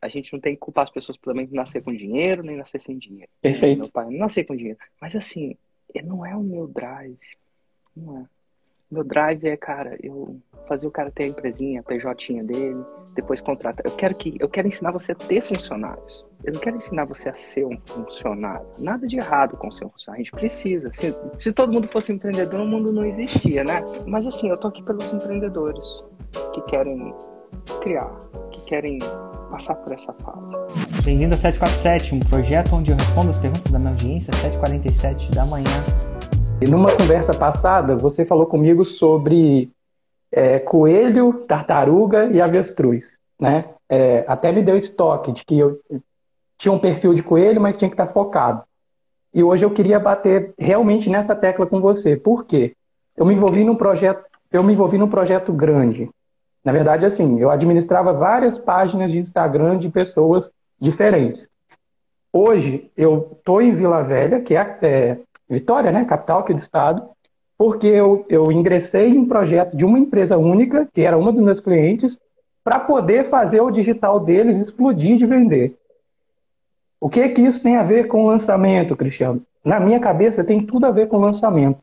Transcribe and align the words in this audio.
a 0.00 0.08
gente 0.08 0.32
não 0.32 0.40
tem 0.40 0.54
que 0.54 0.60
culpar 0.60 0.84
as 0.84 0.90
pessoas 0.90 1.18
por 1.18 1.32
também 1.32 1.48
nascer 1.52 1.82
com 1.82 1.94
dinheiro, 1.94 2.42
nem 2.42 2.56
nascer 2.56 2.80
sem 2.80 2.98
dinheiro. 2.98 3.30
Perfeito. 3.40 3.78
Meu 3.78 3.90
pai 3.90 4.06
não 4.06 4.18
nasceu 4.18 4.44
com 4.44 4.56
dinheiro. 4.56 4.78
Mas 5.00 5.14
assim, 5.14 5.56
não 6.04 6.24
é 6.24 6.34
o 6.34 6.42
meu 6.42 6.66
drive. 6.66 7.18
Não 7.96 8.18
é. 8.18 8.24
Meu 8.90 9.04
drive 9.04 9.46
é, 9.46 9.56
cara, 9.56 9.96
eu 10.02 10.40
fazer 10.66 10.84
o 10.84 10.90
cara 10.90 11.12
ter 11.12 11.24
a 11.24 11.26
empresinha, 11.28 11.78
a 11.78 11.82
PJ 11.82 12.42
dele, 12.42 12.84
depois 13.14 13.40
contratar. 13.40 13.86
Eu 13.86 13.92
quero 13.92 14.16
que 14.16 14.36
eu 14.40 14.48
quero 14.48 14.66
ensinar 14.66 14.90
você 14.90 15.12
a 15.12 15.14
ter 15.14 15.42
funcionários. 15.42 16.26
Eu 16.42 16.54
não 16.54 16.60
quero 16.60 16.76
ensinar 16.76 17.04
você 17.04 17.28
a 17.28 17.34
ser 17.34 17.64
um 17.64 17.78
funcionário. 17.86 18.66
Nada 18.80 19.06
de 19.06 19.16
errado 19.16 19.56
com 19.56 19.70
ser 19.70 19.84
um 19.84 19.90
funcionário. 19.90 20.22
A 20.22 20.24
gente 20.24 20.32
precisa. 20.32 20.92
Se, 20.92 21.14
se 21.38 21.52
todo 21.52 21.72
mundo 21.72 21.86
fosse 21.86 22.12
empreendedor, 22.12 22.60
o 22.60 22.66
mundo 22.66 22.92
não 22.92 23.04
existia, 23.04 23.62
né? 23.62 23.84
Mas 24.08 24.26
assim, 24.26 24.48
eu 24.48 24.58
tô 24.58 24.66
aqui 24.66 24.82
pelos 24.82 25.12
empreendedores 25.12 25.84
que 26.52 26.60
querem 26.62 27.14
criar, 27.80 28.10
que 28.50 28.64
querem 28.66 28.98
passar 29.50 29.74
por 29.74 29.92
essa 29.92 30.12
fase. 30.12 30.52
Bem-vindo 31.04 31.34
a 31.34 31.38
747, 31.38 32.14
um 32.14 32.20
projeto 32.20 32.74
onde 32.74 32.92
eu 32.92 32.96
respondo 32.96 33.30
as 33.30 33.38
perguntas 33.38 33.70
da 33.70 33.78
minha 33.78 33.90
audiência, 33.90 34.32
7h47 34.32 35.34
da 35.34 35.44
manhã. 35.46 35.70
E 36.60 36.70
numa 36.70 36.90
conversa 36.96 37.36
passada, 37.36 37.96
você 37.96 38.24
falou 38.24 38.46
comigo 38.46 38.84
sobre 38.84 39.70
é, 40.30 40.58
coelho, 40.60 41.44
tartaruga 41.48 42.26
e 42.26 42.40
avestruz, 42.40 43.12
né? 43.38 43.64
É, 43.88 44.24
até 44.28 44.52
me 44.52 44.62
deu 44.62 44.76
estoque 44.76 45.32
de 45.32 45.44
que 45.44 45.58
eu 45.58 45.80
tinha 46.56 46.70
um 46.70 46.78
perfil 46.78 47.14
de 47.14 47.22
coelho, 47.22 47.60
mas 47.60 47.76
tinha 47.76 47.88
que 47.88 47.94
estar 47.94 48.12
focado. 48.12 48.62
E 49.34 49.42
hoje 49.42 49.64
eu 49.64 49.70
queria 49.70 49.98
bater 49.98 50.54
realmente 50.58 51.08
nessa 51.08 51.34
tecla 51.34 51.66
com 51.66 51.80
você. 51.80 52.16
Por 52.16 52.44
quê? 52.44 52.74
Eu 53.16 53.24
me 53.24 53.34
envolvi 53.34 53.64
num 53.64 53.74
projeto, 53.74 54.24
eu 54.52 54.62
me 54.62 54.72
envolvi 54.72 54.98
num 54.98 55.08
projeto 55.08 55.52
grande. 55.52 56.08
Na 56.64 56.72
verdade, 56.72 57.06
assim, 57.06 57.40
eu 57.40 57.50
administrava 57.50 58.12
várias 58.12 58.58
páginas 58.58 59.10
de 59.10 59.18
Instagram 59.18 59.78
de 59.78 59.88
pessoas 59.88 60.50
diferentes. 60.78 61.48
Hoje 62.32 62.90
eu 62.96 63.30
estou 63.32 63.60
em 63.62 63.74
Vila 63.74 64.02
Velha, 64.02 64.40
que 64.40 64.54
é, 64.54 64.78
é 64.82 65.18
Vitória, 65.48 65.90
né, 65.90 66.04
capital 66.04 66.40
aqui 66.40 66.52
do 66.52 66.60
estado, 66.60 67.02
porque 67.58 67.86
eu, 67.86 68.24
eu 68.28 68.52
ingressei 68.52 69.08
em 69.08 69.18
um 69.18 69.26
projeto 69.26 69.76
de 69.76 69.84
uma 69.84 69.98
empresa 69.98 70.38
única, 70.38 70.88
que 70.94 71.00
era 71.00 71.18
uma 71.18 71.32
dos 71.32 71.42
meus 71.42 71.60
clientes, 71.60 72.20
para 72.62 72.78
poder 72.78 73.28
fazer 73.28 73.60
o 73.60 73.70
digital 73.70 74.20
deles 74.20 74.58
explodir 74.58 75.18
de 75.18 75.26
vender. 75.26 75.76
O 77.00 77.08
que 77.08 77.28
que 77.30 77.40
isso 77.40 77.62
tem 77.62 77.76
a 77.76 77.82
ver 77.82 78.06
com 78.06 78.26
lançamento, 78.26 78.94
Cristiano? 78.94 79.42
Na 79.64 79.80
minha 79.80 79.98
cabeça 79.98 80.44
tem 80.44 80.64
tudo 80.64 80.86
a 80.86 80.90
ver 80.90 81.08
com 81.08 81.16
lançamento. 81.16 81.80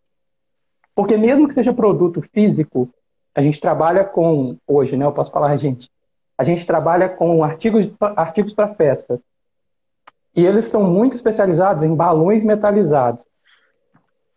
Porque 0.96 1.18
mesmo 1.18 1.48
que 1.48 1.54
seja 1.54 1.74
produto 1.74 2.22
físico, 2.34 2.90
a 3.34 3.42
gente 3.42 3.60
trabalha 3.60 4.04
com, 4.04 4.58
hoje, 4.68 4.98
né, 4.98 5.06
eu 5.06 5.12
posso 5.12 5.32
falar 5.32 5.56
gente, 5.58 5.90
a 6.38 6.44
gente 6.44 6.66
trabalha 6.66 7.10
com 7.10 7.44
artigos, 7.44 7.90
artigos 8.00 8.54
para 8.54 8.74
festa. 8.76 9.20
E 10.36 10.46
eles 10.46 10.66
são 10.66 10.84
muito 10.84 11.16
especializados 11.16 11.84
em 11.84 11.96
balões 11.96 12.44
metalizados. 12.44 13.26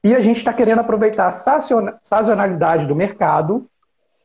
E 0.02 0.14
a 0.14 0.20
gente 0.20 0.38
está 0.38 0.52
querendo 0.52 0.80
aproveitar 0.80 1.28
a 1.28 1.60
sazonalidade 2.02 2.86
do 2.86 2.96
mercado 2.96 3.66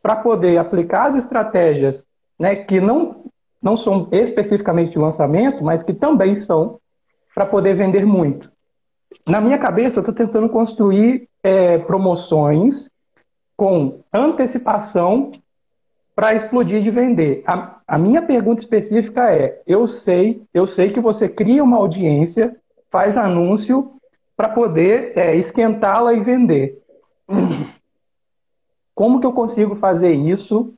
para 0.01 0.15
poder 0.15 0.57
aplicar 0.57 1.07
as 1.07 1.15
estratégias 1.15 2.05
né, 2.39 2.55
que 2.55 2.79
não, 2.79 3.25
não 3.61 3.75
são 3.75 4.07
especificamente 4.11 4.91
de 4.91 4.99
lançamento, 4.99 5.63
mas 5.63 5.83
que 5.83 5.93
também 5.93 6.35
são 6.35 6.79
para 7.33 7.45
poder 7.45 7.75
vender 7.75 8.05
muito. 8.05 8.49
Na 9.27 9.41
minha 9.41 9.57
cabeça, 9.57 9.99
eu 9.99 10.01
estou 10.01 10.15
tentando 10.15 10.47
construir 10.47 11.27
é, 11.43 11.77
promoções 11.79 12.89
com 13.55 14.01
antecipação 14.13 15.31
para 16.15 16.33
explodir 16.33 16.81
de 16.81 16.89
vender. 16.89 17.43
A, 17.45 17.79
a, 17.87 17.97
minha 17.97 18.21
pergunta 18.21 18.61
específica 18.61 19.31
é: 19.31 19.61
eu 19.67 19.85
sei, 19.85 20.41
eu 20.53 20.65
sei 20.65 20.91
que 20.91 20.99
você 20.99 21.27
cria 21.27 21.63
uma 21.63 21.77
audiência, 21.77 22.55
faz 22.89 23.17
anúncio 23.17 23.93
para 24.35 24.49
poder 24.49 25.17
é, 25.17 25.35
esquentá-la 25.35 26.13
e 26.13 26.21
vender. 26.21 26.81
Como 28.93 29.19
que 29.19 29.25
eu 29.27 29.33
consigo 29.33 29.75
fazer 29.75 30.13
isso 30.13 30.73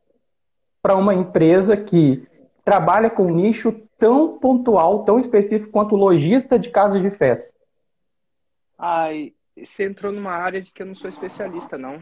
para 0.81 0.95
uma 0.95 1.13
empresa 1.13 1.77
que 1.77 2.27
trabalha 2.63 3.09
com 3.09 3.25
nicho 3.25 3.71
tão 3.99 4.37
pontual, 4.37 5.03
tão 5.03 5.19
específico 5.19 5.71
quanto 5.71 5.95
lojista 5.95 6.57
de 6.57 6.69
casa 6.69 6.99
de 6.99 7.09
festa? 7.11 7.53
Ai, 8.77 9.33
você 9.55 9.85
entrou 9.85 10.11
numa 10.11 10.31
área 10.31 10.61
de 10.61 10.71
que 10.71 10.81
eu 10.81 10.85
não 10.85 10.95
sou 10.95 11.09
especialista, 11.09 11.77
não. 11.77 11.99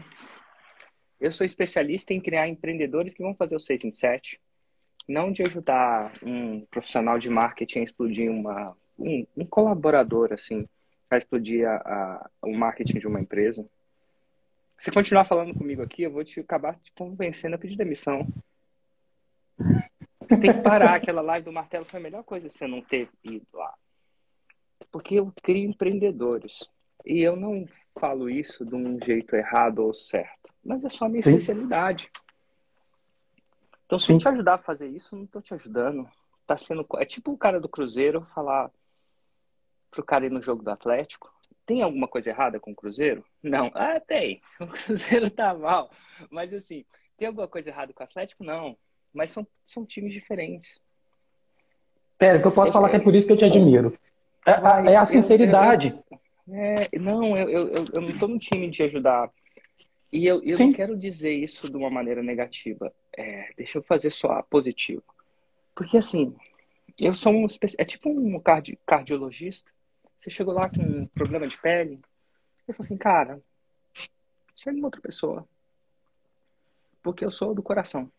Eu 1.20 1.30
sou 1.30 1.46
especialista 1.46 2.12
em 2.12 2.20
criar 2.20 2.48
empreendedores 2.48 3.14
que 3.14 3.22
vão 3.22 3.34
fazer 3.34 3.56
o 3.56 3.60
6 3.60 3.84
em 3.84 3.90
7, 3.90 4.40
não 5.08 5.32
de 5.32 5.42
ajudar 5.42 6.12
um 6.22 6.60
profissional 6.66 7.18
de 7.18 7.30
marketing 7.30 7.80
a 7.80 7.84
explodir 7.84 8.30
uma, 8.30 8.76
um, 8.98 9.26
um 9.36 9.44
colaborador, 9.44 10.32
assim, 10.32 10.68
a 11.10 11.16
explodir 11.16 11.66
a, 11.66 11.76
a, 11.76 12.30
o 12.42 12.54
marketing 12.54 12.98
de 12.98 13.06
uma 13.06 13.20
empresa. 13.20 13.66
Se 14.78 14.90
continuar 14.90 15.24
falando 15.24 15.54
comigo 15.54 15.82
aqui, 15.82 16.02
eu 16.02 16.10
vou 16.10 16.24
te 16.24 16.40
acabar 16.40 16.76
te 16.76 16.92
convencendo 16.92 17.54
a 17.54 17.58
pedir 17.58 17.76
demissão. 17.76 18.26
Tem 20.28 20.52
que 20.52 20.62
parar. 20.62 20.94
Aquela 20.94 21.22
live 21.22 21.44
do 21.44 21.52
martelo 21.52 21.84
foi 21.84 21.98
a 21.98 22.02
melhor 22.02 22.24
coisa 22.24 22.48
você 22.48 22.66
não 22.66 22.82
ter 22.82 23.08
ido 23.24 23.46
lá. 23.54 23.72
Porque 24.90 25.14
eu 25.14 25.32
crio 25.42 25.70
empreendedores. 25.70 26.68
E 27.04 27.20
eu 27.20 27.36
não 27.36 27.64
falo 27.98 28.28
isso 28.28 28.66
de 28.66 28.74
um 28.74 28.98
jeito 29.02 29.34
errado 29.36 29.78
ou 29.78 29.94
certo. 29.94 30.45
Mas 30.66 30.84
é 30.84 30.88
só 30.88 31.04
a 31.04 31.08
minha 31.08 31.22
Sim. 31.22 31.30
especialidade. 31.30 32.10
Então, 33.86 33.98
se 33.98 34.06
Sim. 34.06 34.14
eu 34.14 34.18
te 34.18 34.28
ajudar 34.28 34.54
a 34.54 34.58
fazer 34.58 34.88
isso, 34.88 35.14
eu 35.14 35.18
não 35.18 35.24
estou 35.24 35.40
te 35.40 35.54
ajudando. 35.54 36.08
Tá 36.44 36.56
sendo... 36.56 36.84
É 36.96 37.04
tipo 37.04 37.30
o 37.30 37.38
cara 37.38 37.60
do 37.60 37.68
Cruzeiro 37.68 38.26
falar 38.34 38.70
pro 39.90 40.04
cara 40.04 40.26
ir 40.26 40.30
no 40.30 40.42
jogo 40.42 40.62
do 40.62 40.70
Atlético. 40.70 41.32
Tem 41.64 41.82
alguma 41.82 42.08
coisa 42.08 42.30
errada 42.30 42.58
com 42.58 42.72
o 42.72 42.74
Cruzeiro? 42.74 43.24
Não. 43.42 43.70
Ah, 43.74 44.00
tem. 44.00 44.42
O 44.60 44.66
Cruzeiro 44.66 45.30
tá 45.30 45.54
mal. 45.54 45.90
Mas 46.30 46.52
assim, 46.52 46.84
tem 47.16 47.28
alguma 47.28 47.46
coisa 47.46 47.70
errada 47.70 47.92
com 47.92 48.02
o 48.02 48.04
Atlético? 48.04 48.44
Não. 48.44 48.76
Mas 49.14 49.30
são, 49.30 49.46
são 49.64 49.86
times 49.86 50.12
diferentes. 50.12 50.80
Pera, 52.18 52.40
que 52.40 52.46
eu 52.46 52.52
posso 52.52 52.70
é, 52.70 52.72
falar 52.72 52.90
que 52.90 52.96
é 52.96 53.00
por 53.00 53.14
isso 53.14 53.26
que 53.26 53.32
eu 53.32 53.36
te 53.36 53.44
admiro. 53.44 53.96
É, 54.44 54.92
é 54.92 54.96
a 54.96 55.06
sinceridade. 55.06 55.88
Eu, 55.88 56.54
eu, 56.54 56.58
é, 56.58 56.88
não, 56.98 57.36
eu, 57.36 57.48
eu, 57.48 57.84
eu 57.92 58.00
não 58.00 58.18
tô 58.18 58.26
no 58.26 58.38
time 58.38 58.68
de 58.68 58.82
ajudar. 58.82 59.30
E 60.16 60.26
eu, 60.26 60.42
eu 60.42 60.58
não 60.58 60.72
quero 60.72 60.96
dizer 60.96 61.32
isso 61.32 61.68
de 61.70 61.76
uma 61.76 61.90
maneira 61.90 62.22
negativa. 62.22 62.92
É, 63.16 63.52
deixa 63.56 63.78
eu 63.78 63.82
fazer 63.82 64.10
só 64.10 64.42
positivo. 64.42 65.02
Porque 65.74 65.96
assim, 65.98 66.34
eu 67.00 67.12
sou 67.12 67.32
um. 67.32 67.46
É 67.78 67.84
tipo 67.84 68.08
um 68.08 68.40
cardi, 68.40 68.78
cardiologista 68.86 69.70
você 70.18 70.30
chegou 70.30 70.54
lá 70.54 70.68
com 70.68 70.82
um 70.82 71.06
problema 71.06 71.46
de 71.46 71.58
pele. 71.58 71.92
Ele 72.66 72.76
falou 72.76 72.84
assim, 72.84 72.96
cara, 72.96 73.42
segue 74.54 74.78
uma 74.78 74.88
outra 74.88 75.00
pessoa. 75.00 75.46
Porque 77.02 77.24
eu 77.24 77.30
sou 77.30 77.54
do 77.54 77.62
coração. 77.62 78.10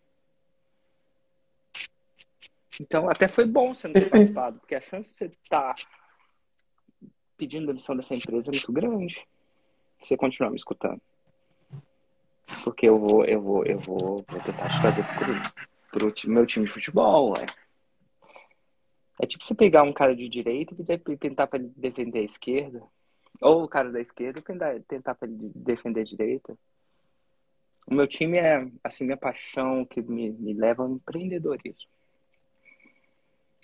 Então, 2.79 3.09
até 3.09 3.27
foi 3.27 3.45
bom 3.45 3.73
você 3.73 3.87
não 3.87 3.93
ter 3.95 4.09
participado, 4.09 4.59
porque 4.59 4.75
a 4.75 4.81
chance 4.81 5.09
de 5.09 5.17
você 5.17 5.25
estar 5.25 5.73
tá 5.73 5.75
pedindo 7.35 7.65
demissão 7.65 7.95
dessa 7.97 8.13
empresa 8.13 8.51
é 8.51 8.53
muito 8.53 8.71
grande. 8.71 9.27
Você 10.01 10.15
continuar 10.15 10.51
me 10.51 10.57
escutando. 10.57 11.01
Porque 12.67 12.85
eu 12.85 12.97
vou, 12.97 13.23
eu 13.23 13.41
vou, 13.41 13.65
eu 13.65 13.79
vou, 13.79 14.25
vou 14.27 14.41
tentar 14.43 14.67
te 14.67 14.81
trazer 14.81 15.05
pro, 15.89 16.11
pro 16.11 16.29
meu 16.29 16.45
time 16.45 16.65
de 16.65 16.71
futebol, 16.71 17.29
ué. 17.31 17.45
É 19.21 19.25
tipo 19.25 19.45
você 19.45 19.55
pegar 19.55 19.83
um 19.83 19.93
cara 19.93 20.13
de 20.13 20.27
direita 20.27 20.75
e 20.77 21.17
tentar 21.17 21.47
para 21.47 21.59
ele 21.59 21.71
defender 21.77 22.19
a 22.19 22.23
esquerda. 22.23 22.83
Ou 23.39 23.63
o 23.63 23.69
cara 23.69 23.89
da 23.89 24.01
esquerda 24.01 24.39
e 24.39 24.81
tentar 24.81 25.15
para 25.15 25.29
ele 25.29 25.49
defender 25.55 26.01
a 26.01 26.03
direita. 26.03 26.57
O 27.89 27.93
meu 27.93 28.05
time 28.05 28.37
é, 28.37 28.69
assim, 28.83 29.05
minha 29.05 29.15
paixão 29.15 29.85
que 29.85 30.01
me, 30.01 30.31
me 30.31 30.53
leva 30.53 30.83
ao 30.83 30.91
empreendedorismo. 30.91 31.89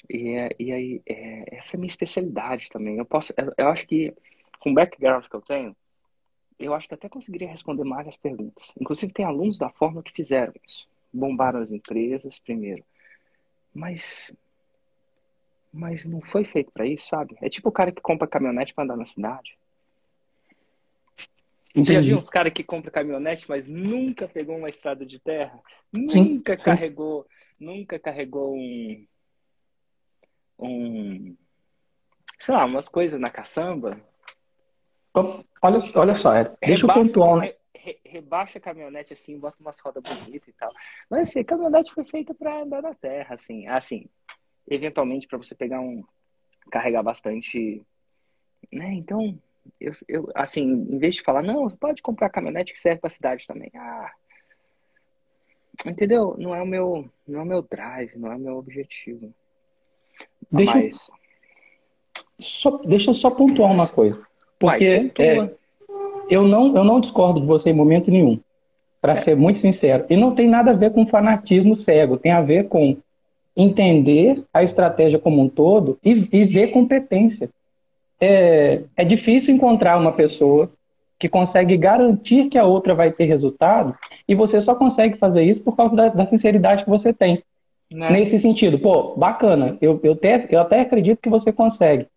E, 0.09 0.29
é, 0.29 0.49
e 0.57 0.71
aí, 0.71 1.01
é, 1.05 1.57
essa 1.57 1.75
é 1.75 1.77
a 1.77 1.79
minha 1.81 1.89
especialidade 1.89 2.69
também. 2.69 2.99
Eu 2.99 3.05
posso, 3.05 3.33
eu, 3.35 3.53
eu 3.57 3.67
acho 3.67 3.85
que, 3.85 4.13
com 4.59 4.71
o 4.71 4.73
background 4.73 5.25
que 5.25 5.35
eu 5.35 5.41
tenho, 5.41 5.75
eu 6.63 6.73
acho 6.73 6.87
que 6.87 6.93
até 6.93 7.09
conseguiria 7.09 7.47
responder 7.47 7.83
mais 7.83 8.07
as 8.07 8.17
perguntas. 8.17 8.73
Inclusive, 8.79 9.13
tem 9.13 9.25
alunos 9.25 9.57
da 9.57 9.69
forma 9.69 10.03
que 10.03 10.11
fizeram 10.11 10.53
isso. 10.67 10.87
Bombaram 11.11 11.59
as 11.59 11.71
empresas 11.71 12.39
primeiro. 12.39 12.83
Mas 13.73 14.33
mas 15.71 16.05
não 16.05 16.21
foi 16.21 16.43
feito 16.43 16.71
para 16.71 16.85
isso, 16.85 17.07
sabe? 17.07 17.35
É 17.41 17.49
tipo 17.49 17.69
o 17.69 17.71
cara 17.71 17.91
que 17.91 17.99
compra 17.99 18.27
caminhonete 18.27 18.73
para 18.75 18.83
andar 18.83 18.95
na 18.95 19.05
cidade. 19.05 19.57
Entendi. 21.75 21.93
Já 21.93 22.01
viu 22.01 22.17
uns 22.17 22.29
caras 22.29 22.53
que 22.53 22.63
compram 22.63 22.91
caminhonete, 22.91 23.49
mas 23.49 23.67
nunca 23.67 24.27
pegou 24.27 24.55
uma 24.55 24.69
estrada 24.69 25.03
de 25.03 25.17
terra? 25.17 25.59
Nunca 25.91 26.55
sim. 26.55 26.63
carregou, 26.63 27.25
nunca 27.59 27.97
carregou 27.97 28.55
um 28.55 29.07
um 30.59 31.35
sei 32.37 32.53
lá, 32.53 32.65
umas 32.65 32.87
coisas 32.87 33.19
na 33.19 33.29
caçamba. 33.29 33.99
Olha, 35.63 35.79
olha 35.95 36.15
só, 36.15 36.35
é, 36.35 36.53
deixa 36.61 36.85
eu 36.85 36.93
pontuar, 36.93 37.37
né? 37.37 37.53
Re, 37.73 37.97
rebaixa 38.03 38.57
a 38.57 38.61
caminhonete 38.61 39.13
assim, 39.13 39.39
bota 39.39 39.55
umas 39.61 39.79
rodas 39.79 40.03
bonitas 40.03 40.49
e 40.49 40.53
tal. 40.53 40.69
Mas 41.09 41.29
assim, 41.29 41.39
a 41.39 41.45
caminhonete 41.45 41.93
foi 41.93 42.03
feita 42.03 42.33
para 42.33 42.63
andar 42.63 42.81
na 42.81 42.93
terra, 42.93 43.35
assim, 43.35 43.65
assim, 43.67 44.09
eventualmente 44.67 45.25
para 45.25 45.37
você 45.37 45.55
pegar 45.55 45.79
um 45.79 46.03
carregar 46.69 47.01
bastante, 47.01 47.81
né? 48.69 48.93
Então, 48.93 49.39
eu, 49.79 49.93
eu 50.09 50.29
assim, 50.35 50.63
em 50.63 50.97
vez 50.97 51.15
de 51.15 51.21
falar, 51.21 51.41
não, 51.41 51.63
você 51.63 51.77
pode 51.77 52.01
comprar 52.01 52.29
caminhonete 52.29 52.73
que 52.73 52.81
serve 52.81 52.99
para 52.99 53.09
cidade 53.09 53.47
também. 53.47 53.71
Ah, 53.73 54.11
entendeu? 55.85 56.35
Não 56.37 56.53
é 56.53 56.61
o 56.61 56.67
meu, 56.67 57.09
não 57.25 57.39
é 57.39 57.43
o 57.43 57.47
meu 57.47 57.61
drive, 57.61 58.17
não 58.17 58.29
é 58.33 58.35
o 58.35 58.39
meu 58.39 58.57
objetivo. 58.57 59.33
Deixa, 60.51 60.73
Mas... 60.73 61.09
só, 62.37 62.77
deixa 62.79 63.11
eu 63.11 63.15
só 63.15 63.31
pontuar 63.31 63.71
uma 63.71 63.87
coisa. 63.87 64.27
Porque 64.63 65.11
Vai, 65.11 65.27
é, 65.27 65.49
eu, 66.29 66.47
não, 66.47 66.73
eu 66.73 66.85
não 66.85 67.01
discordo 67.01 67.41
de 67.41 67.45
você 67.45 67.71
em 67.71 67.73
momento 67.73 68.09
nenhum, 68.09 68.39
para 69.01 69.17
ser 69.17 69.35
muito 69.35 69.59
sincero. 69.59 70.05
E 70.09 70.15
não 70.15 70.33
tem 70.33 70.47
nada 70.47 70.71
a 70.71 70.73
ver 70.73 70.93
com 70.93 71.05
fanatismo 71.05 71.75
cego, 71.75 72.15
tem 72.15 72.31
a 72.31 72.39
ver 72.39 72.69
com 72.69 72.95
entender 73.57 74.41
a 74.53 74.63
estratégia 74.63 75.19
como 75.19 75.41
um 75.41 75.49
todo 75.49 75.99
e, 76.01 76.29
e 76.31 76.45
ver 76.45 76.67
competência. 76.67 77.49
É, 78.21 78.83
é 78.95 79.03
difícil 79.03 79.53
encontrar 79.53 79.99
uma 79.99 80.13
pessoa 80.13 80.71
que 81.19 81.27
consegue 81.27 81.75
garantir 81.75 82.47
que 82.47 82.57
a 82.57 82.63
outra 82.63 82.95
vai 82.95 83.11
ter 83.11 83.25
resultado 83.25 83.93
e 84.25 84.33
você 84.33 84.61
só 84.61 84.73
consegue 84.73 85.17
fazer 85.17 85.43
isso 85.43 85.61
por 85.61 85.75
causa 85.75 85.93
da, 85.93 86.07
da 86.07 86.25
sinceridade 86.25 86.85
que 86.85 86.89
você 86.89 87.11
tem. 87.11 87.43
Né? 87.91 88.11
Nesse 88.11 88.39
sentido, 88.39 88.79
pô, 88.79 89.13
bacana, 89.17 89.77
eu, 89.81 89.99
eu, 90.03 90.13
até, 90.13 90.47
eu 90.49 90.61
até 90.61 90.79
acredito 90.79 91.19
que 91.21 91.29
você 91.29 91.51
consegue, 91.51 92.07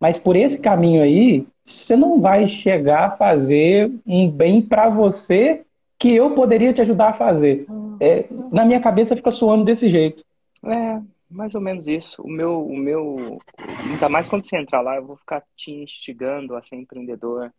mas 0.00 0.18
por 0.18 0.36
esse 0.36 0.58
caminho 0.58 1.02
aí, 1.02 1.46
você 1.64 1.96
não 1.96 2.20
vai 2.20 2.48
chegar 2.48 3.06
a 3.06 3.16
fazer 3.16 3.90
um 4.06 4.30
bem 4.30 4.62
para 4.62 4.88
você 4.88 5.64
que 5.98 6.14
eu 6.14 6.34
poderia 6.34 6.72
te 6.72 6.82
ajudar 6.82 7.10
a 7.10 7.14
fazer. 7.14 7.66
Hum. 7.68 7.96
É, 8.00 8.26
na 8.52 8.64
minha 8.64 8.80
cabeça 8.80 9.16
fica 9.16 9.30
soando 9.30 9.64
desse 9.64 9.88
jeito. 9.88 10.22
É, 10.64 11.00
mais 11.30 11.54
ou 11.54 11.60
menos 11.60 11.86
isso. 11.86 12.22
O 12.22 12.28
meu, 12.28 12.64
o 12.64 12.76
meu, 12.76 13.40
ainda 13.58 14.08
mais 14.08 14.28
quando 14.28 14.44
você 14.44 14.58
entrar 14.58 14.80
lá, 14.80 14.96
eu 14.96 15.06
vou 15.06 15.16
ficar 15.16 15.42
te 15.56 15.72
instigando 15.72 16.54
a 16.54 16.62
ser 16.62 16.76
empreendedor. 16.76 17.52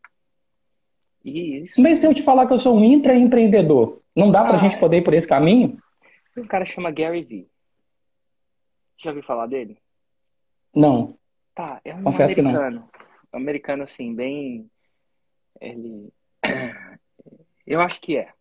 E 1.26 1.64
isso. 1.64 1.82
Mas 1.82 2.00
se 2.00 2.08
eu 2.08 2.14
te 2.14 2.24
falar 2.24 2.48
que 2.48 2.54
eu 2.54 2.60
sou 2.60 2.78
um 2.78 2.84
intraempreendedor, 2.84 4.00
não 4.16 4.32
dá 4.32 4.44
pra 4.44 4.56
ah, 4.56 4.58
gente 4.58 4.80
poder 4.80 4.98
ir 4.98 5.04
por 5.04 5.14
esse 5.14 5.28
caminho? 5.28 5.78
Um 6.38 6.46
cara 6.46 6.66
chama 6.66 6.92
Gary 6.92 7.24
Vee. 7.24 7.48
Já 8.98 9.10
ouviu 9.10 9.24
falar 9.24 9.48
dele? 9.48 9.78
Não. 10.74 11.16
Tá, 11.58 11.82
é 11.84 11.96
um 11.96 12.04
Confesso 12.04 12.40
americano. 12.40 12.90
Um 13.34 13.38
americano, 13.38 13.82
assim, 13.82 14.14
bem. 14.14 14.70
Ele. 15.60 16.14
Eu 17.66 17.82
acho 17.82 18.00
que 18.00 18.16
é. 18.16 18.32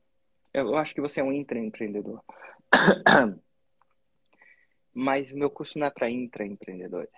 Eu 0.53 0.77
acho 0.77 0.95
que 0.95 1.01
você 1.01 1.21
é 1.21 1.25
um 1.25 1.33
intraempreendedor. 1.33 2.23
Mas 4.93 5.33
o 5.33 5.37
meu 5.39 5.49
curso 5.49 5.79
não 5.79 5.87
é 5.87 5.91
para 5.91 6.11
intraempreendedores. 6.11 7.11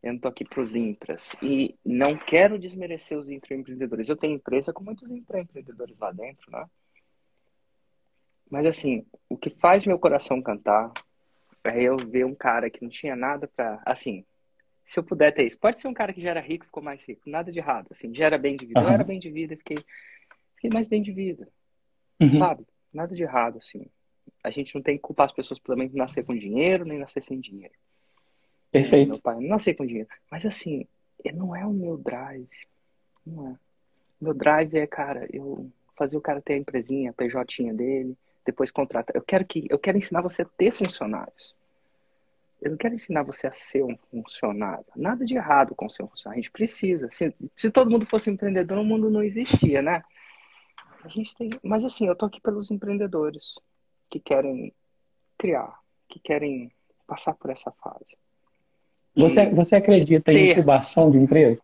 Eu 0.00 0.12
não 0.12 0.20
tô 0.20 0.28
aqui 0.28 0.44
para 0.44 0.62
os 0.62 0.76
intras. 0.76 1.34
E 1.42 1.76
não 1.84 2.16
quero 2.16 2.56
desmerecer 2.56 3.18
os 3.18 3.28
intraempreendedores. 3.28 4.08
Eu 4.08 4.16
tenho 4.16 4.36
empresa 4.36 4.72
com 4.72 4.84
muitos 4.84 5.10
intraempreendedores 5.10 5.98
lá 5.98 6.12
dentro, 6.12 6.52
né? 6.52 6.64
Mas 8.48 8.64
assim, 8.64 9.04
o 9.28 9.36
que 9.36 9.50
faz 9.50 9.84
meu 9.84 9.98
coração 9.98 10.40
cantar 10.40 10.92
é 11.64 11.82
eu 11.82 11.96
ver 11.96 12.24
um 12.24 12.34
cara 12.34 12.70
que 12.70 12.80
não 12.80 12.88
tinha 12.88 13.16
nada 13.16 13.48
para, 13.48 13.82
assim, 13.84 14.24
se 14.86 14.98
eu 14.98 15.04
puder 15.04 15.34
ter 15.34 15.44
isso. 15.44 15.58
Pode 15.58 15.80
ser 15.80 15.88
um 15.88 15.94
cara 15.94 16.12
que 16.12 16.20
já 16.20 16.30
era 16.30 16.40
rico, 16.40 16.64
ficou 16.64 16.82
mais 16.82 17.04
rico, 17.04 17.28
nada 17.28 17.50
de 17.50 17.58
errado, 17.58 17.88
assim, 17.90 18.14
já 18.14 18.26
era 18.26 18.38
bem 18.38 18.56
de 18.56 18.66
vida. 18.66 18.80
Uhum. 18.80 18.86
Eu 18.86 18.92
era 18.92 19.04
bem 19.04 19.18
de 19.18 19.30
vida, 19.30 19.56
fiquei, 19.56 19.78
fiquei 20.54 20.70
mais 20.70 20.86
bem 20.86 21.02
de 21.02 21.12
vida. 21.12 21.48
Uhum. 22.20 22.34
Sabe? 22.34 22.64
Nada 22.92 23.14
de 23.14 23.22
errado, 23.22 23.58
assim. 23.58 23.86
A 24.42 24.50
gente 24.50 24.74
não 24.74 24.82
tem 24.82 24.96
que 24.96 25.02
culpar 25.02 25.26
as 25.26 25.32
pessoas 25.32 25.58
por 25.58 25.72
também 25.74 25.90
nascer 25.92 26.24
com 26.24 26.34
dinheiro, 26.34 26.84
nem 26.84 26.98
nascer 26.98 27.22
sem 27.22 27.40
dinheiro. 27.40 27.74
Perfeito. 28.70 29.08
Meu 29.08 29.20
pai 29.20 29.34
não 29.34 29.48
nascer 29.48 29.74
com 29.74 29.84
dinheiro. 29.84 30.08
Mas 30.30 30.46
assim, 30.46 30.86
não 31.34 31.54
é 31.54 31.66
o 31.66 31.72
meu 31.72 31.96
drive. 31.96 32.48
Não 33.26 33.50
é. 33.50 33.56
Meu 34.20 34.32
drive 34.32 34.78
é, 34.78 34.86
cara, 34.86 35.26
eu 35.32 35.70
fazer 35.96 36.16
o 36.16 36.20
cara 36.20 36.40
ter 36.40 36.54
a 36.54 36.58
empresinha, 36.58 37.10
a 37.10 37.12
PJ 37.12 37.72
dele, 37.72 38.16
depois 38.44 38.70
contratar. 38.70 39.16
Eu 39.16 39.22
quero 39.22 39.44
que 39.44 39.66
eu 39.68 39.78
quero 39.78 39.98
ensinar 39.98 40.20
você 40.20 40.42
a 40.42 40.46
ter 40.56 40.72
funcionários. 40.72 41.55
Eu 42.60 42.70
não 42.70 42.78
quero 42.78 42.94
ensinar 42.94 43.22
você 43.22 43.46
a 43.46 43.52
ser 43.52 43.84
um 43.84 43.96
funcionário. 44.10 44.84
Nada 44.96 45.24
de 45.24 45.36
errado 45.36 45.74
com 45.74 45.88
ser 45.88 46.02
um 46.02 46.08
funcionário. 46.08 46.38
A 46.38 46.42
gente 46.42 46.50
precisa. 46.50 47.08
Se, 47.10 47.34
se 47.54 47.70
todo 47.70 47.90
mundo 47.90 48.06
fosse 48.06 48.30
empreendedor, 48.30 48.78
o 48.78 48.84
mundo 48.84 49.10
não 49.10 49.22
existia, 49.22 49.82
né? 49.82 50.02
A 51.04 51.08
gente 51.08 51.36
tem. 51.36 51.50
Mas 51.62 51.84
assim, 51.84 52.08
eu 52.08 52.16
tô 52.16 52.26
aqui 52.26 52.40
pelos 52.40 52.70
empreendedores 52.70 53.54
que 54.08 54.18
querem 54.18 54.72
criar, 55.38 55.78
que 56.08 56.18
querem 56.18 56.72
passar 57.06 57.34
por 57.34 57.50
essa 57.50 57.70
fase. 57.70 58.16
Você, 59.14 59.48
você 59.50 59.76
acredita 59.76 60.32
ter... 60.32 60.38
em 60.38 60.52
incubação 60.52 61.10
de 61.10 61.18
empresa? 61.18 61.60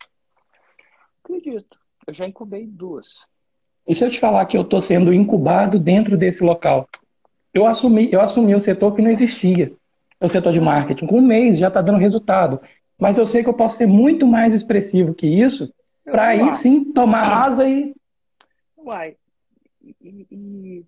Acredito. 1.25 1.79
Eu 2.07 2.15
já 2.15 2.27
incubei 2.27 2.67
duas. 2.67 3.19
E 3.87 3.95
se 3.95 4.05
eu 4.05 4.11
te 4.11 4.21
falar 4.21 4.47
que 4.47 4.57
eu 4.57 4.63
estou 4.63 4.81
sendo 4.81 5.13
incubado 5.13 5.79
dentro 5.79 6.17
desse 6.17 6.43
local? 6.43 6.89
Eu 7.53 7.67
assumi, 7.67 8.11
eu 8.13 8.21
assumi 8.21 8.55
o 8.55 8.61
setor 8.61 8.95
que 8.95 9.03
não 9.03 9.11
existia, 9.11 9.73
o 10.27 10.29
setor 10.29 10.53
de 10.53 10.61
marketing. 10.61 11.07
Com 11.07 11.19
um 11.19 11.27
mês 11.27 11.59
já 11.59 11.69
está 11.69 11.81
dando 11.81 11.99
resultado. 11.99 12.61
Mas 12.99 13.19
eu 13.19 13.27
sei 13.27 13.43
que 13.43 13.49
eu 13.49 13.55
posso 13.55 13.77
ser 13.77 13.87
muito 13.87 14.27
mais 14.27 14.55
expressivo 14.55 15.15
que 15.15 15.27
isso 15.27 15.73
para 16.05 16.29
aí 16.29 16.53
sim 16.53 16.93
tomar 16.93 17.47
asa 17.47 17.69
e. 17.69 17.95
Uai. 18.77 19.17
E, 19.83 20.27
e, 20.31 20.87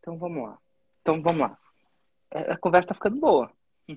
então 0.00 0.18
vamos 0.18 0.42
lá. 0.42 0.58
Então 1.00 1.22
vamos 1.22 1.40
lá. 1.40 1.58
É, 2.30 2.52
a 2.52 2.56
conversa 2.56 2.88
tá 2.88 2.94
ficando 2.94 3.18
boa. 3.18 3.50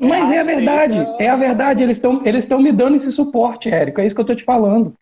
Mas 0.00 0.30
é, 0.30 0.38
a 0.38 0.44
verdade, 0.44 0.96
é 1.20 1.28
a 1.28 1.36
verdade. 1.36 1.82
Eles 1.82 1.96
estão 1.96 2.26
eles 2.26 2.48
me 2.48 2.72
dando 2.72 2.96
esse 2.96 3.12
suporte, 3.12 3.68
Érico. 3.68 4.00
É 4.00 4.06
isso 4.06 4.14
que 4.14 4.20
eu 4.20 4.24
estou 4.24 4.36
te 4.36 4.44
falando. 4.44 4.94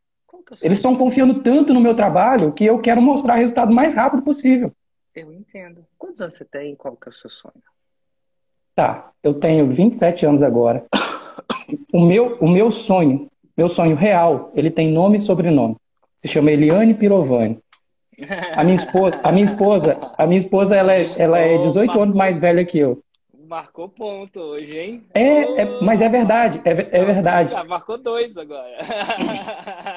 Eles 0.61 0.79
estão 0.79 0.97
confiando 0.97 1.43
tanto 1.43 1.73
no 1.73 1.81
meu 1.81 1.95
trabalho 1.95 2.53
que 2.53 2.65
eu 2.65 2.79
quero 2.79 3.01
mostrar 3.01 3.35
o 3.35 3.39
resultado 3.39 3.73
mais 3.73 3.95
rápido 3.95 4.23
possível. 4.23 4.71
Eu 5.15 5.33
entendo. 5.33 5.87
Quantos 5.97 6.21
anos 6.21 6.35
você 6.35 6.45
tem 6.45 6.73
e 6.73 6.77
qual 6.77 6.97
que 6.97 7.09
é 7.09 7.11
o 7.11 7.15
seu 7.15 7.31
sonho? 7.31 7.63
Tá, 8.75 9.11
eu 9.23 9.35
tenho 9.35 9.67
27 9.69 10.27
anos 10.27 10.43
agora. 10.43 10.85
O 11.93 12.01
meu, 12.01 12.37
o 12.41 12.49
meu 12.49 12.73
sonho, 12.73 13.29
meu 13.57 13.69
sonho 13.69 13.95
real, 13.95 14.51
ele 14.55 14.71
tem 14.71 14.91
nome 14.91 15.19
e 15.19 15.21
sobrenome. 15.21 15.77
Se 16.23 16.29
chama 16.29 16.51
Eliane 16.51 16.95
Pirovani. 16.95 17.59
A 18.55 18.63
minha 18.63 18.77
esposa, 18.77 19.21
a 19.23 19.33
minha 19.33 19.45
esposa, 19.45 20.13
a 20.19 20.27
minha 20.27 20.39
esposa 20.39 20.77
ela 20.77 20.93
é, 20.93 21.07
ela 21.19 21.39
é 21.39 21.59
18 21.67 22.01
anos 22.01 22.15
mais 22.15 22.39
velha 22.39 22.65
que 22.65 22.79
eu. 22.79 23.03
Marcou 23.49 23.89
ponto 23.89 24.39
hoje, 24.41 24.79
hein? 24.79 25.03
É, 25.13 25.63
é 25.63 25.81
mas 25.83 26.01
é 26.01 26.09
verdade, 26.09 26.61
é, 26.65 26.71
é 26.71 27.05
verdade. 27.05 27.51
Já 27.51 27.65
marcou 27.65 27.99
dois 27.99 28.37
agora. 28.37 28.77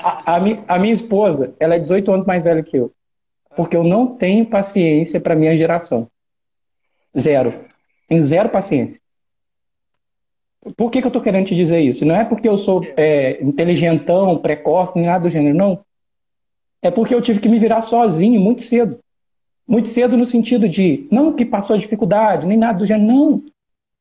A, 0.03 0.35
a, 0.35 0.39
a 0.67 0.79
minha 0.79 0.93
esposa, 0.93 1.53
ela 1.59 1.75
é 1.75 1.79
18 1.79 2.11
anos 2.11 2.25
mais 2.25 2.43
velha 2.43 2.63
que 2.63 2.77
eu. 2.77 2.91
Porque 3.55 3.77
eu 3.77 3.83
não 3.83 4.15
tenho 4.15 4.45
paciência 4.45 5.21
para 5.21 5.35
minha 5.35 5.55
geração. 5.55 6.07
Zero. 7.17 7.53
Tem 8.07 8.21
zero 8.21 8.49
paciência. 8.49 8.99
Por 10.75 10.89
que, 10.89 10.99
que 10.99 11.05
eu 11.05 11.09
estou 11.09 11.21
querendo 11.21 11.47
te 11.47 11.55
dizer 11.55 11.79
isso? 11.79 12.05
Não 12.05 12.15
é 12.15 12.25
porque 12.25 12.47
eu 12.47 12.57
sou 12.57 12.83
é, 12.97 13.41
inteligentão, 13.43 14.39
precoce, 14.39 14.95
nem 14.95 15.05
nada 15.05 15.23
do 15.23 15.29
gênero, 15.29 15.55
não 15.55 15.85
é 16.85 16.91
porque 16.91 17.15
eu 17.15 17.21
tive 17.21 17.39
que 17.39 17.49
me 17.49 17.59
virar 17.59 17.81
sozinho 17.81 18.39
muito 18.39 18.61
cedo. 18.61 18.99
Muito 19.67 19.89
cedo 19.89 20.15
no 20.15 20.25
sentido 20.25 20.69
de, 20.69 21.07
não 21.11 21.33
que 21.33 21.43
passou 21.43 21.77
dificuldade, 21.77 22.45
nem 22.45 22.57
nada 22.57 22.77
do 22.77 22.85
gênero, 22.85 23.07
não. 23.07 23.43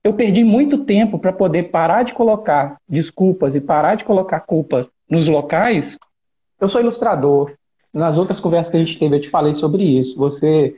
Eu 0.02 0.12
perdi 0.12 0.44
muito 0.44 0.84
tempo 0.84 1.18
para 1.18 1.32
poder 1.32 1.70
parar 1.70 2.02
de 2.02 2.12
colocar 2.12 2.76
desculpas 2.86 3.54
e 3.54 3.60
parar 3.60 3.94
de 3.94 4.04
colocar 4.04 4.40
culpa 4.40 4.86
nos 5.08 5.26
locais. 5.26 5.96
Eu 6.60 6.68
sou 6.68 6.80
ilustrador. 6.80 7.54
Nas 7.90 8.18
outras 8.18 8.38
conversas 8.38 8.70
que 8.70 8.76
a 8.76 8.80
gente 8.80 8.98
teve, 8.98 9.16
eu 9.16 9.20
te 9.20 9.30
falei 9.30 9.54
sobre 9.54 9.82
isso. 9.82 10.14
Você 10.18 10.76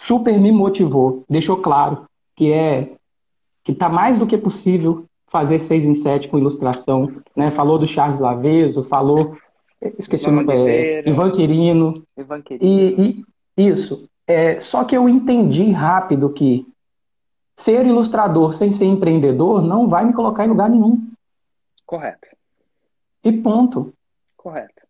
super 0.00 0.40
me 0.40 0.50
motivou, 0.50 1.22
deixou 1.28 1.58
claro 1.58 2.06
que 2.42 2.52
é 2.52 2.96
que 3.62 3.70
está 3.70 3.88
mais 3.88 4.18
do 4.18 4.26
que 4.26 4.36
possível 4.36 5.04
fazer 5.28 5.60
seis 5.60 5.84
em 5.86 5.94
sete 5.94 6.28
com 6.28 6.38
ilustração. 6.38 7.22
Né? 7.36 7.52
Falou 7.52 7.78
do 7.78 7.86
Charles 7.86 8.18
Laveso, 8.18 8.82
falou 8.84 9.36
Esqueci 9.98 10.24
Ivan 10.24 10.32
o 10.32 10.44
nome. 10.44 10.70
É, 10.70 11.08
Ivan 11.08 11.30
Quirino. 11.30 12.04
Ivan 12.16 12.42
Quirino. 12.42 12.64
E, 12.64 13.24
e 13.56 13.68
isso. 13.70 14.08
É, 14.26 14.60
só 14.60 14.84
que 14.84 14.96
eu 14.96 15.08
entendi 15.08 15.70
rápido 15.70 16.30
que 16.30 16.66
ser 17.56 17.86
ilustrador 17.86 18.52
sem 18.54 18.72
ser 18.72 18.86
empreendedor 18.86 19.62
não 19.62 19.88
vai 19.88 20.04
me 20.04 20.12
colocar 20.12 20.44
em 20.44 20.48
lugar 20.48 20.70
nenhum. 20.70 21.08
Correto. 21.84 22.28
E 23.24 23.32
ponto. 23.32 23.92
Correto. 24.36 24.82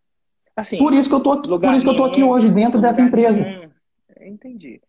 Assim, 0.55 0.79
por 0.79 0.93
isso 0.93 1.09
que 1.09 1.15
eu 1.15 1.21
tô, 1.21 1.41
por 1.41 1.75
isso 1.75 1.85
que 1.85 1.91
eu 1.91 1.97
tô 1.97 2.05
aqui 2.05 2.23
hoje 2.23 2.51
dentro 2.51 2.81
dessa 2.81 3.01
empresa. 3.01 3.43
Nenhum. 3.43 3.71
Entendi. 4.21 4.81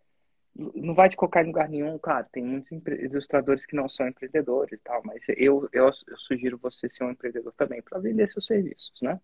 Não 0.56 0.94
vai 0.94 1.10
te 1.10 1.18
colocar 1.18 1.44
em 1.44 1.48
lugar 1.48 1.68
nenhum, 1.68 1.98
claro. 1.98 2.28
Tem 2.32 2.44
muitos 2.44 2.72
ilustradores 2.72 3.66
que 3.66 3.76
não 3.76 3.90
são 3.90 4.08
empreendedores 4.08 4.74
e 4.74 4.78
tal, 4.78 5.02
mas 5.04 5.24
eu, 5.30 5.68
eu, 5.74 5.86
eu 5.86 6.18
sugiro 6.18 6.60
você 6.62 6.88
ser 6.88 7.04
um 7.04 7.12
empreendedor 7.12 7.52
também 7.58 7.82
para 7.82 8.00
vender 8.00 8.30
seus 8.30 8.46
serviços, 8.46 8.94
né? 9.02 9.20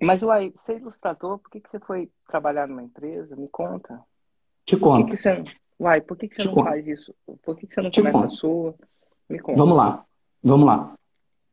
Mas, 0.00 0.22
uai, 0.22 0.52
você 0.56 0.72
é 0.72 0.76
ilustrador, 0.78 1.38
por 1.38 1.50
que, 1.50 1.60
que 1.60 1.70
você 1.70 1.78
foi 1.78 2.10
trabalhar 2.26 2.66
numa 2.66 2.82
empresa? 2.82 3.36
Me 3.36 3.48
conta. 3.48 4.00
Te 4.64 4.76
conto. 4.76 5.06
Que 5.06 5.16
que 5.16 5.22
você... 5.22 5.44
Uai, 5.78 6.00
por 6.00 6.16
que, 6.16 6.28
que 6.28 6.36
você 6.36 6.44
não 6.44 6.54
faz 6.54 6.86
isso? 6.86 7.14
Por 7.42 7.56
que, 7.56 7.66
que 7.66 7.74
você 7.74 7.82
não 7.82 7.90
começa 7.90 8.24
a 8.24 8.30
sua? 8.30 8.74
Me 9.28 9.38
conta. 9.38 9.58
Vamos 9.58 9.76
lá, 9.76 10.04
vamos 10.42 10.66
lá. 10.66 10.94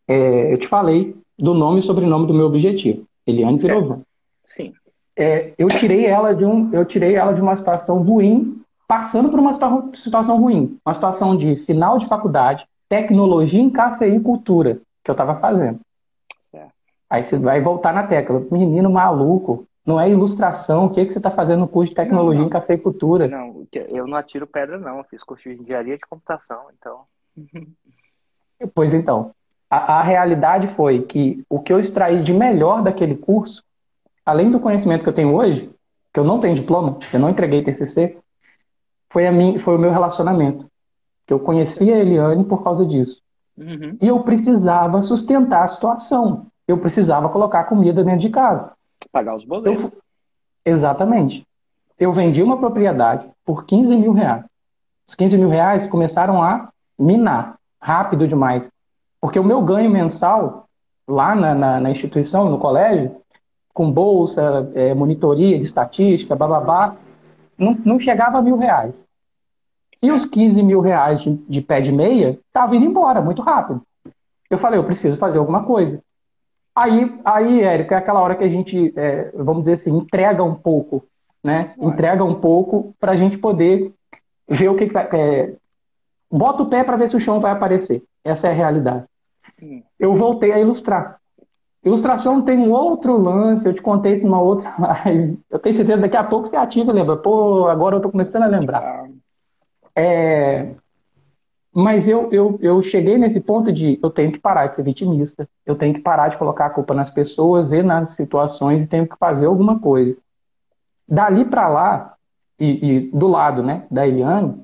É, 0.08 0.54
eu 0.54 0.58
te 0.58 0.68
falei 0.68 1.16
do 1.38 1.54
nome 1.54 1.80
e 1.80 1.84
sobrenome 1.84 2.26
do 2.28 2.34
meu 2.34 2.46
objetivo, 2.46 3.08
Eliane 3.26 3.60
Pirovan. 3.60 4.04
Sim. 4.48 4.74
É, 5.20 5.52
eu 5.58 5.68
tirei 5.68 6.06
ela 6.06 6.34
de 6.34 6.46
um, 6.46 6.74
eu 6.74 6.86
tirei 6.86 7.16
ela 7.16 7.34
de 7.34 7.42
uma 7.42 7.54
situação 7.58 8.02
ruim, 8.02 8.62
passando 8.88 9.30
por 9.30 9.38
uma 9.38 9.54
situação 9.94 10.40
ruim, 10.40 10.80
uma 10.86 10.94
situação 10.94 11.36
de 11.36 11.58
final 11.66 12.00
de 12.00 12.08
faculdade, 12.08 12.66
tecnologia 12.88 13.60
em 13.60 13.70
cafeicultura 13.70 14.80
que 15.04 15.12
eu 15.12 15.14
estava 15.14 15.36
fazendo. 15.36 15.82
É. 16.54 16.68
Aí 17.10 17.26
você 17.26 17.38
vai 17.38 17.60
voltar 17.60 17.94
na 17.94 18.08
tecla, 18.08 18.42
menino 18.50 18.90
maluco, 18.90 19.68
não 19.86 20.00
é 20.00 20.10
ilustração, 20.10 20.86
o 20.86 20.90
que, 20.90 21.02
é 21.02 21.06
que 21.06 21.12
você 21.12 21.20
está 21.20 21.32
fazendo 21.32 21.60
no 21.60 21.68
curso 21.68 21.90
de 21.90 21.96
tecnologia 21.96 22.40
não, 22.40 22.42
não. 22.44 22.48
em 22.48 22.54
cafeicultura? 22.54 23.28
Não, 23.28 23.68
eu 23.74 24.08
não 24.08 24.18
atiro 24.18 24.48
pedra 24.48 24.78
não, 24.78 25.00
eu 25.00 25.04
fiz 25.04 25.22
curso 25.22 25.50
de 25.50 25.62
engenharia 25.62 25.98
de 25.98 26.06
computação, 26.10 26.62
então. 26.80 27.02
pois 28.74 28.94
então, 28.94 29.32
a, 29.70 30.00
a 30.00 30.02
realidade 30.02 30.74
foi 30.76 31.02
que 31.02 31.44
o 31.50 31.60
que 31.60 31.74
eu 31.74 31.80
extraí 31.80 32.24
de 32.24 32.34
melhor 32.34 32.82
daquele 32.82 33.18
curso, 33.18 33.64
além 34.30 34.52
do 34.52 34.60
conhecimento 34.60 35.04
que 35.04 35.10
eu 35.10 35.14
tenho 35.14 35.34
hoje, 35.34 35.72
que 36.14 36.20
eu 36.20 36.24
não 36.24 36.40
tenho 36.40 36.56
diploma, 36.56 37.00
eu 37.12 37.20
não 37.20 37.30
entreguei 37.30 37.64
TCC, 37.64 38.18
foi, 39.10 39.26
a 39.26 39.32
mim, 39.32 39.58
foi 39.60 39.76
o 39.76 39.80
meu 39.80 39.92
relacionamento. 39.92 40.66
Que 41.26 41.34
eu 41.34 41.40
conheci 41.40 41.92
a 41.92 41.98
Eliane 41.98 42.44
por 42.44 42.64
causa 42.64 42.86
disso. 42.86 43.22
Uhum. 43.58 43.98
E 44.00 44.08
eu 44.08 44.22
precisava 44.22 45.02
sustentar 45.02 45.64
a 45.64 45.68
situação. 45.68 46.46
Eu 46.68 46.78
precisava 46.78 47.30
colocar 47.30 47.64
comida 47.64 48.04
dentro 48.04 48.20
de 48.20 48.30
casa. 48.30 48.72
Pagar 49.12 49.36
os 49.36 49.44
boletos. 49.44 49.84
Eu, 49.84 49.92
exatamente. 50.64 51.44
Eu 51.98 52.14
vendi 52.14 52.44
uma 52.44 52.58
propriedade 52.58 53.28
por 53.44 53.66
15 53.66 53.96
mil 53.96 54.14
reais. 54.14 54.46
Os 55.08 55.16
15 55.16 55.38
mil 55.38 55.50
reais 55.50 55.88
começaram 55.88 56.42
a 56.42 56.70
minar 56.98 57.56
rápido 57.82 58.28
demais. 58.28 58.70
Porque 59.20 59.40
o 59.40 59.44
meu 59.44 59.62
ganho 59.62 59.90
mensal, 59.90 60.68
lá 61.08 61.34
na, 61.34 61.56
na, 61.56 61.80
na 61.80 61.92
instituição, 61.92 62.50
no 62.50 62.60
colégio, 62.60 63.20
com 63.74 63.92
bolsa, 63.92 64.72
é, 64.76 64.94
monitoria 64.94 65.58
de 65.58 65.66
estatística, 65.66 66.36
bababá, 66.36 66.96
não, 67.58 67.78
não 67.86 68.00
chegava 68.00 68.38
a 68.38 68.42
mil 68.42 68.58
reais. 68.58 69.08
E 70.02 70.12
os 70.12 70.26
15 70.26 70.64
mil 70.64 70.80
reais 70.80 71.22
de, 71.22 71.36
de 71.48 71.62
pé 71.62 71.82
de 71.82 71.92
meia 71.92 72.40
estavam 72.48 72.76
indo 72.76 72.86
embora 72.86 73.22
muito 73.22 73.42
rápido. 73.42 73.82
Eu 74.50 74.58
falei, 74.58 74.80
eu 74.80 74.84
preciso 74.84 75.18
fazer 75.18 75.38
alguma 75.38 75.64
coisa. 75.64 76.02
Aí, 76.76 77.20
aí 77.26 77.62
Érico, 77.62 77.94
é 77.94 77.98
aquela 77.98 78.22
hora 78.22 78.36
que 78.36 78.44
a 78.44 78.48
gente, 78.48 78.94
é, 78.96 79.32
vamos 79.36 79.64
dizer 79.64 79.74
assim, 79.74 79.98
entrega 79.98 80.44
um 80.44 80.56
pouco, 80.56 81.06
né? 81.44 81.74
Entrega 81.78 82.24
um 82.24 82.36
pouco 82.36 82.96
para 83.00 83.12
a 83.12 83.18
gente 83.18 83.38
poder 83.38 83.94
ver 84.48 84.70
o 84.70 84.76
que, 84.76 84.88
que 84.88 84.94
vai. 84.94 85.08
É, 85.12 85.54
bota 86.32 86.64
o 86.64 86.70
pé 86.70 86.84
para 86.84 86.96
ver 86.98 87.10
se 87.10 87.18
o 87.18 87.20
chão 87.20 87.40
vai 87.40 87.52
aparecer. 87.52 88.02
Essa 88.24 88.48
é 88.48 88.52
a 88.52 88.54
realidade. 88.54 89.06
Eu 90.00 90.16
voltei 90.16 90.54
a 90.54 90.60
ilustrar. 90.60 91.19
Ilustração 91.84 92.42
tem 92.42 92.58
um 92.58 92.72
outro 92.72 93.18
lance, 93.18 93.66
eu 93.66 93.74
te 93.74 93.82
contei 93.82 94.14
isso 94.14 94.26
numa 94.26 94.42
outra 94.42 94.74
live. 94.78 95.40
Eu 95.50 95.60
tenho 95.60 95.76
certeza 95.76 96.02
daqui 96.02 96.18
a 96.18 96.24
pouco 96.24 96.48
você 96.48 96.56
ativa 96.56 96.92
lembra. 96.92 97.18
Pô, 97.18 97.68
agora 97.68 97.96
eu 97.96 98.02
tô 98.02 98.10
começando 98.10 98.44
a 98.44 98.48
lembrar. 98.48 99.08
É... 99.96 100.76
Mas 101.74 102.08
eu, 102.08 102.30
eu, 102.32 102.58
eu 102.62 102.82
cheguei 102.82 103.18
nesse 103.18 103.40
ponto 103.40 103.72
de 103.72 104.00
eu 104.02 104.10
tenho 104.10 104.32
que 104.32 104.40
parar 104.40 104.68
de 104.68 104.76
ser 104.76 104.84
vitimista, 104.84 105.48
eu 105.66 105.76
tenho 105.76 105.94
que 105.94 106.02
parar 106.02 106.30
de 106.30 106.38
colocar 106.38 106.66
a 106.66 106.70
culpa 106.70 106.94
nas 106.94 107.10
pessoas 107.10 107.72
e 107.72 107.84
nas 107.84 108.10
situações 108.10 108.82
e 108.82 108.88
tenho 108.88 109.08
que 109.08 109.16
fazer 109.18 109.46
alguma 109.46 109.80
coisa. 109.80 110.18
Dali 111.08 111.46
para 111.46 111.68
lá, 111.70 112.16
e, 112.60 112.68
e, 112.86 113.00
do 113.12 113.28
lado 113.28 113.64
né, 113.64 113.86
da 113.90 114.06
Eliane, 114.06 114.62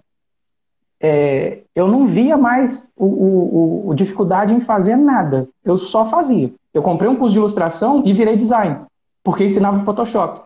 é, 0.99 1.61
eu 1.73 1.87
não 1.87 2.07
via 2.07 2.37
mais 2.37 2.85
o, 2.95 3.05
o, 3.05 3.89
o, 3.89 3.93
dificuldade 3.93 4.53
em 4.53 4.61
fazer 4.61 4.95
nada. 4.95 5.47
Eu 5.63 5.77
só 5.77 6.09
fazia. 6.09 6.51
Eu 6.75 6.83
comprei 6.83 7.09
um 7.09 7.15
curso 7.15 7.31
de 7.31 7.39
ilustração 7.39 8.03
e 8.05 8.11
virei 8.11 8.35
design, 8.35 8.81
porque 9.23 9.45
ensinava 9.45 9.85
Photoshop 9.85 10.41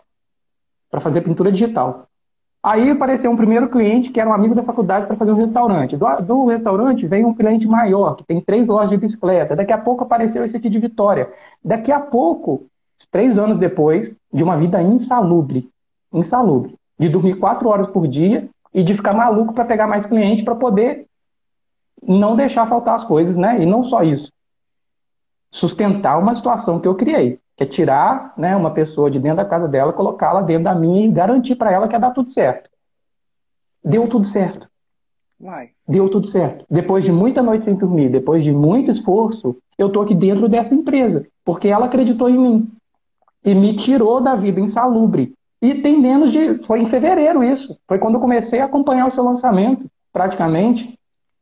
para 0.91 1.01
fazer 1.01 1.21
pintura 1.21 1.51
digital. 1.51 2.05
Aí 2.61 2.91
apareceu 2.91 3.31
um 3.31 3.35
primeiro 3.35 3.67
cliente 3.67 4.11
que 4.11 4.19
era 4.19 4.29
um 4.29 4.33
amigo 4.33 4.53
da 4.53 4.61
faculdade 4.61 5.07
para 5.07 5.15
fazer 5.15 5.31
um 5.31 5.37
restaurante. 5.37 5.97
Do, 5.97 6.05
do, 6.21 6.45
restaurante 6.45 7.07
vem 7.07 7.25
um 7.25 7.33
cliente 7.33 7.67
maior, 7.67 8.15
que 8.15 8.23
tem 8.23 8.39
três 8.39 8.67
lojas 8.67 8.91
de 8.91 8.97
bicicleta. 8.97 9.55
Daqui 9.55 9.73
a 9.73 9.77
pouco 9.79 10.03
apareceu 10.03 10.45
esse 10.45 10.55
aqui 10.55 10.69
de 10.69 10.77
Vitória. 10.77 11.33
Daqui 11.65 11.91
a 11.91 11.99
pouco, 11.99 12.67
três 13.09 13.39
anos 13.39 13.57
depois, 13.57 14.15
de 14.31 14.43
uma 14.43 14.55
vida 14.55 14.79
insalubre, 14.83 15.67
insalubre, 16.13 16.75
de 16.99 17.09
dormir 17.09 17.39
quatro 17.39 17.67
horas 17.69 17.87
por 17.87 18.07
dia 18.07 18.47
e 18.71 18.83
de 18.83 18.93
ficar 18.93 19.15
maluco 19.15 19.51
para 19.51 19.65
pegar 19.65 19.87
mais 19.87 20.05
cliente 20.05 20.43
para 20.43 20.53
poder 20.53 21.07
não 22.05 22.35
deixar 22.35 22.67
faltar 22.67 22.93
as 22.93 23.03
coisas, 23.03 23.35
né? 23.35 23.63
E 23.63 23.65
não 23.65 23.83
só 23.83 24.03
isso. 24.03 24.31
Sustentar 25.51 26.17
uma 26.19 26.35
situação 26.35 26.79
que 26.79 26.87
eu 26.87 26.95
criei, 26.95 27.39
que 27.57 27.63
é 27.63 27.67
tirar 27.67 28.33
né, 28.37 28.55
uma 28.55 28.71
pessoa 28.71 29.09
de 29.09 29.19
dentro 29.19 29.37
da 29.37 29.45
casa 29.45 29.67
dela, 29.67 29.93
colocá-la 29.93 30.41
dentro 30.41 30.65
da 30.65 30.75
minha 30.75 31.07
e 31.07 31.11
garantir 31.11 31.55
para 31.55 31.71
ela 31.71 31.87
que 31.87 31.95
ia 31.95 31.99
dar 31.99 32.11
tudo 32.11 32.29
certo. 32.29 32.69
Deu 33.83 34.07
tudo 34.07 34.25
certo. 34.25 34.67
Vai. 35.39 35.69
Deu 35.87 36.09
tudo 36.09 36.27
certo. 36.27 36.65
Depois 36.69 37.03
de 37.03 37.11
muita 37.11 37.41
noite 37.41 37.65
sem 37.65 37.75
dormir, 37.75 38.09
depois 38.09 38.43
de 38.43 38.51
muito 38.51 38.91
esforço, 38.91 39.57
eu 39.77 39.89
tô 39.89 40.01
aqui 40.01 40.13
dentro 40.13 40.49
dessa 40.49 40.75
empresa, 40.75 41.25
porque 41.45 41.67
ela 41.67 41.85
acreditou 41.85 42.29
em 42.29 42.37
mim 42.37 42.71
e 43.43 43.55
me 43.55 43.75
tirou 43.77 44.21
da 44.21 44.35
vida 44.35 44.59
insalubre 44.59 45.33
e 45.61 45.75
tem 45.75 45.99
menos 45.99 46.31
de. 46.31 46.55
Foi 46.65 46.81
em 46.81 46.89
fevereiro 46.89 47.43
isso. 47.43 47.77
Foi 47.87 47.99
quando 47.99 48.15
eu 48.15 48.21
comecei 48.21 48.59
a 48.59 48.65
acompanhar 48.65 49.07
o 49.07 49.11
seu 49.11 49.23
lançamento, 49.23 49.89
praticamente. 50.11 50.97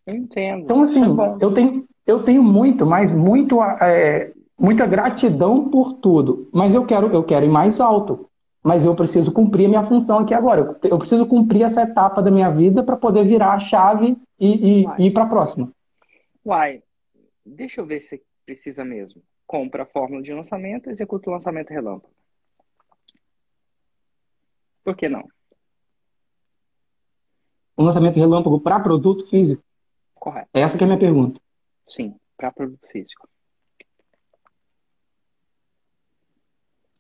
entendo. 0.08 0.64
Então, 0.64 0.82
assim, 0.82 1.04
é 1.04 1.38
eu, 1.40 1.54
tenho, 1.54 1.86
eu 2.08 2.24
tenho 2.24 2.42
muito, 2.42 2.86
mas 2.86 3.12
muito, 3.12 3.62
é, 3.62 4.32
muita 4.58 4.88
gratidão 4.88 5.70
por 5.70 5.96
tudo. 5.96 6.50
Mas 6.54 6.74
eu 6.74 6.86
quero, 6.86 7.08
eu 7.14 7.22
quero 7.22 7.46
ir 7.46 7.50
mais 7.50 7.82
alto. 7.82 8.30
Mas 8.64 8.86
eu 8.86 8.96
preciso 8.96 9.32
cumprir 9.32 9.66
a 9.66 9.70
minha 9.70 9.86
função 9.86 10.20
aqui 10.20 10.34
agora. 10.34 10.62
Eu, 10.82 10.92
eu 10.92 10.98
preciso 10.98 11.26
cumprir 11.28 11.64
essa 11.64 11.82
etapa 11.82 12.24
da 12.24 12.32
minha 12.32 12.50
vida 12.50 12.82
para 12.82 12.96
poder 12.96 13.26
virar 13.26 13.54
a 13.54 13.60
chave 13.60 14.18
e, 14.40 14.48
e, 14.48 14.86
e 14.98 15.08
ir 15.08 15.12
para 15.12 15.24
a 15.24 15.30
próxima. 15.30 15.70
Uai, 16.46 16.82
deixa 17.46 17.82
eu 17.82 17.86
ver 17.86 18.00
se 18.00 18.22
precisa 18.46 18.86
mesmo. 18.86 19.22
Compra 19.46 19.84
a 19.84 19.86
fórmula 19.86 20.22
de 20.22 20.34
lançamento, 20.34 20.90
executa 20.90 21.30
o 21.30 21.34
lançamento 21.34 21.70
relâmpago. 21.70 22.14
Por 24.84 24.96
que 24.96 25.10
não? 25.10 25.24
Um 27.78 27.84
lançamento 27.84 28.16
relâmpago 28.16 28.60
para 28.62 28.80
produto 28.80 29.28
físico? 29.28 29.62
Correto. 30.16 30.50
Essa 30.54 30.78
que 30.78 30.84
é 30.84 30.86
a 30.86 30.88
minha 30.88 31.00
pergunta. 31.00 31.40
Sim, 31.88 32.20
para 32.36 32.52
produto 32.52 32.86
físico. 32.88 33.28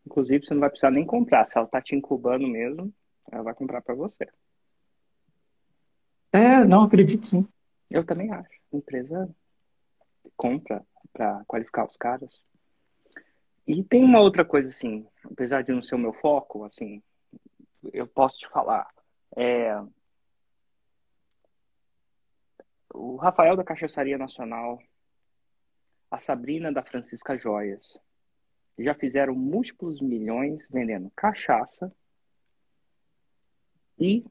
Inclusive, 0.05 0.45
você 0.45 0.53
não 0.53 0.61
vai 0.61 0.69
precisar 0.69 0.91
nem 0.91 1.05
comprar. 1.05 1.45
Se 1.45 1.57
ela 1.57 1.65
está 1.65 1.81
te 1.81 1.95
incubando 1.95 2.47
mesmo, 2.47 2.93
ela 3.29 3.43
vai 3.43 3.53
comprar 3.53 3.81
para 3.81 3.93
você. 3.93 4.27
É, 6.31 6.63
não 6.63 6.83
acredito 6.83 7.27
sim. 7.27 7.47
Eu 7.89 8.05
também 8.05 8.31
acho. 8.31 8.49
A 8.73 8.77
empresa 8.77 9.29
compra 10.35 10.85
para 11.11 11.43
qualificar 11.45 11.85
os 11.85 11.97
caras. 11.97 12.41
E 13.65 13.83
tem 13.83 14.03
uma 14.03 14.21
outra 14.21 14.45
coisa 14.45 14.69
assim, 14.69 15.05
apesar 15.25 15.61
de 15.61 15.73
não 15.73 15.83
ser 15.83 15.95
o 15.95 15.99
meu 15.99 16.13
foco, 16.13 16.63
assim, 16.63 17.01
eu 17.91 18.07
posso 18.07 18.37
te 18.37 18.47
falar. 18.47 18.87
É, 19.35 19.77
o 22.93 23.15
Rafael 23.17 23.55
da 23.55 23.63
Cachaçaria 23.63 24.17
Nacional, 24.17 24.79
a 26.09 26.19
Sabrina 26.19 26.71
da 26.71 26.83
Francisca 26.83 27.37
Joias, 27.37 27.97
já 28.79 28.93
fizeram 28.93 29.33
múltiplos 29.33 30.01
milhões 30.01 30.65
vendendo 30.69 31.11
cachaça 31.15 31.91
e 33.99 34.23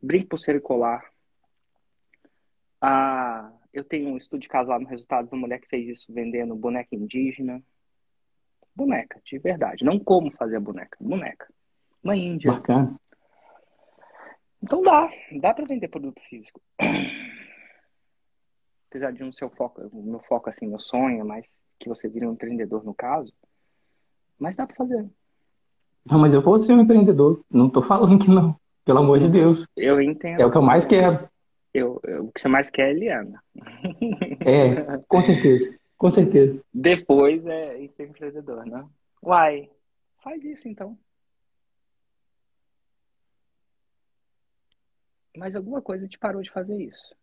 brinco 0.00 0.28
pulseira 0.28 0.58
e 0.58 0.62
colar. 0.62 1.10
Ah, 2.80 3.50
eu 3.72 3.82
tenho 3.82 4.10
um 4.10 4.16
estudo 4.16 4.40
de 4.40 4.48
casal 4.48 4.78
no 4.78 4.86
resultado 4.86 5.28
de 5.28 5.34
uma 5.34 5.40
mulher 5.40 5.60
que 5.60 5.68
fez 5.68 5.88
isso 5.88 6.12
vendendo 6.12 6.54
boneca 6.54 6.94
indígena. 6.94 7.62
Boneca, 8.74 9.20
de 9.24 9.38
verdade. 9.38 9.84
Não 9.84 9.98
como 9.98 10.30
fazer 10.30 10.56
a 10.56 10.60
boneca, 10.60 10.96
boneca. 11.00 11.50
Uma 12.04 12.14
Índia. 12.14 12.52
Bacana. 12.52 13.00
Então 14.62 14.82
dá, 14.82 15.10
dá 15.40 15.54
para 15.54 15.64
vender 15.64 15.88
produto 15.88 16.20
físico. 16.28 16.60
Apesar 18.96 19.12
de 19.12 19.22
não 19.22 19.30
ser 19.30 19.44
o 19.44 19.50
foco, 19.50 19.82
o 19.92 20.02
meu 20.02 20.20
foco 20.20 20.48
assim, 20.48 20.66
meu 20.66 20.78
sonho, 20.78 21.22
mas 21.22 21.44
que 21.78 21.86
você 21.86 22.08
vire 22.08 22.26
um 22.26 22.32
empreendedor 22.32 22.82
no 22.82 22.94
caso, 22.94 23.30
mas 24.38 24.56
dá 24.56 24.66
para 24.66 24.74
fazer. 24.74 25.06
Não, 26.06 26.18
mas 26.18 26.32
eu 26.32 26.40
vou 26.40 26.56
ser 26.56 26.72
um 26.72 26.80
empreendedor. 26.80 27.44
Não 27.50 27.68
tô 27.68 27.82
falando 27.82 28.18
que 28.18 28.30
não. 28.30 28.58
Pelo 28.86 29.00
amor 29.00 29.18
de 29.18 29.28
Deus. 29.28 29.66
Eu 29.76 30.00
entendo. 30.00 30.40
É 30.40 30.46
o 30.46 30.50
que 30.50 30.56
eu 30.56 30.62
mais 30.62 30.86
quero. 30.86 31.28
Eu, 31.74 32.00
eu, 32.04 32.24
o 32.24 32.32
que 32.32 32.40
você 32.40 32.48
mais 32.48 32.70
quer 32.70 32.88
é 32.88 32.90
Eliana. 32.92 33.32
É, 34.40 34.96
com 35.06 35.20
certeza. 35.20 35.78
Com 35.98 36.10
certeza. 36.10 36.58
Depois 36.72 37.44
é 37.44 37.86
ser 37.88 38.08
empreendedor, 38.08 38.64
né? 38.64 38.82
Uai, 39.22 39.68
faz 40.24 40.42
isso 40.42 40.66
então. 40.68 40.96
Mas 45.36 45.54
alguma 45.54 45.82
coisa 45.82 46.08
te 46.08 46.18
parou 46.18 46.40
de 46.40 46.50
fazer 46.50 46.82
isso. 46.82 47.14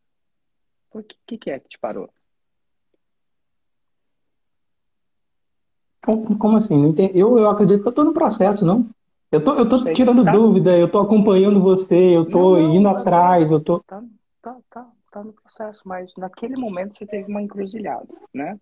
O 0.94 1.04
que, 1.04 1.38
que 1.38 1.50
é 1.50 1.60
que 1.60 1.70
te 1.70 1.80
parou? 1.80 2.10
Como, 6.06 6.38
como 6.38 6.58
assim? 6.58 6.94
Eu, 7.14 7.40
eu 7.40 7.50
acredito 7.50 7.82
que 7.82 7.88
eu 7.88 7.92
estou 7.92 8.06
no 8.06 8.14
processo, 8.14 8.66
não? 8.66 8.90
Eu 9.32 9.44
tô, 9.44 9.56
eu 9.56 9.68
tô 9.68 9.84
tirando 9.94 10.24
tá. 10.24 10.32
dúvida, 10.32 10.78
eu 10.78 10.88
tô 10.88 11.00
acompanhando 11.00 11.60
você, 11.60 11.96
eu 11.96 12.30
tô 12.30 12.56
não, 12.56 12.68
não, 12.68 12.76
indo 12.76 12.94
tá, 12.94 13.00
atrás, 13.00 13.50
eu 13.50 13.60
tô. 13.60 13.80
Tá, 13.80 14.04
tá, 14.42 14.58
tá, 14.70 14.88
tá 15.12 15.24
no 15.24 15.34
processo, 15.34 15.82
mas 15.86 16.14
naquele 16.18 16.56
momento 16.56 16.96
você 16.96 17.06
teve 17.06 17.32
uma 17.32 17.42
encruzilhada, 17.42 18.14
né? 18.32 18.60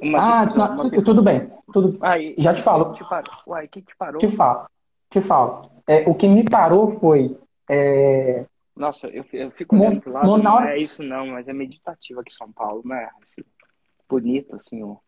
Uma 0.00 0.18
ah, 0.18 0.44
decisão, 0.44 0.74
uma 0.74 0.90
tudo 0.90 1.22
bem. 1.22 1.50
Tudo... 1.72 1.98
Aí, 2.00 2.34
Já 2.38 2.54
te 2.54 2.62
falo. 2.62 2.92
Te 2.92 3.04
parou? 3.08 3.34
Uai, 3.46 3.66
o 3.66 3.68
que 3.68 3.82
te 3.82 3.96
parou? 3.96 4.18
Te 4.18 4.36
falo. 4.36 4.66
Te 5.10 5.20
falo. 5.20 5.70
É, 5.86 6.08
o 6.08 6.14
que 6.14 6.26
me 6.26 6.44
parou 6.44 6.98
foi. 6.98 7.38
É... 7.68 8.44
Nossa, 8.78 9.08
eu, 9.08 9.24
eu 9.32 9.50
fico 9.50 9.74
olhando 9.74 10.00
pro 10.00 10.12
lado, 10.12 10.26
no, 10.26 10.38
não 10.38 10.60
é 10.60 10.78
isso 10.78 11.02
não, 11.02 11.26
mas 11.26 11.48
é 11.48 11.52
meditativo 11.52 12.20
aqui 12.20 12.30
em 12.30 12.36
São 12.36 12.52
Paulo, 12.52 12.80
né? 12.84 13.10
Assim, 13.22 13.42
bonito, 14.08 14.54
assim, 14.54 14.82
o 14.84 15.00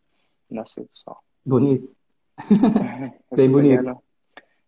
nascer 0.51 0.83
do 0.83 0.91
sol. 0.93 1.17
Bonito. 1.47 1.89
bem 3.33 3.49
bonito. 3.49 3.81
Olhando. 3.81 3.99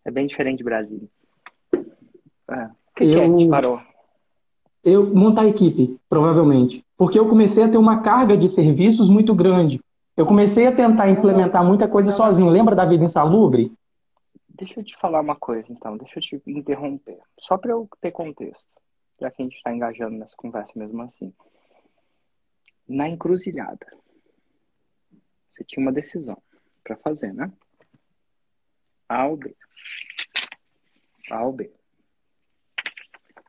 É 0.05 0.11
bem 0.11 0.27
diferente 0.27 0.59
de 0.59 0.65
Brasília. 0.65 1.09
É. 1.75 2.65
O 2.67 2.95
que, 2.95 3.05
eu... 3.05 3.15
que 3.15 3.21
é 3.21 3.29
que 3.29 3.37
te 3.39 3.49
parou? 3.49 3.81
Eu 4.85 5.13
montar 5.13 5.43
a 5.43 5.49
equipe, 5.49 5.99
provavelmente. 6.09 6.85
Porque 6.97 7.19
eu 7.19 7.29
comecei 7.29 7.65
a 7.65 7.69
ter 7.69 7.79
uma 7.79 8.03
carga 8.03 8.37
de 8.37 8.49
serviços 8.49 9.09
muito 9.09 9.35
grande. 9.35 9.81
Eu 10.17 10.27
comecei 10.27 10.67
a 10.67 10.75
tentar 10.75 11.11
implementar 11.11 11.65
muita 11.65 11.89
coisa 11.89 12.13
sozinho. 12.13 12.51
Lembra 12.51 12.77
da 12.77 12.85
vida 12.85 13.05
insalubre? 13.05 13.73
Deixa 14.49 14.79
eu 14.79 14.85
te 14.85 14.97
falar 14.97 15.21
uma 15.21 15.35
coisa, 15.35 15.67
então. 15.71 15.97
Deixa 15.97 16.19
eu 16.19 16.23
te 16.23 16.43
interromper. 16.47 17.19
Só 17.41 17.57
para 17.57 17.73
eu 17.73 17.89
ter 18.01 18.13
contexto. 18.13 18.72
Já 19.23 19.31
que 19.31 19.41
a 19.41 19.45
gente 19.45 19.57
está 19.57 19.73
engajando 19.73 20.19
nessa 20.19 20.35
conversa 20.37 20.73
mesmo 20.75 21.01
assim. 21.03 21.33
Na 22.89 23.09
encruzilhada, 23.09 23.87
você 25.53 25.63
tinha 25.63 25.81
uma 25.81 25.93
decisão 25.93 26.43
para 26.83 26.97
fazer, 26.97 27.33
né? 27.33 27.53
A 29.09 29.29
ou 29.29 29.37
B. 29.37 29.57
A 31.31 31.45
ou 31.45 31.53
B. 31.53 31.73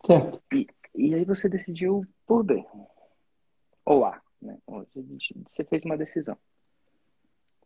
Certo. 0.06 0.44
E, 0.54 0.68
e 0.94 1.16
aí 1.16 1.26
você 1.26 1.50
decidiu 1.50 2.06
por 2.28 2.44
B. 2.44 2.64
Ou 3.84 4.06
A. 4.06 4.22
Né? 4.40 4.56
Você 5.48 5.64
fez 5.64 5.84
uma 5.84 5.98
decisão. 5.98 6.38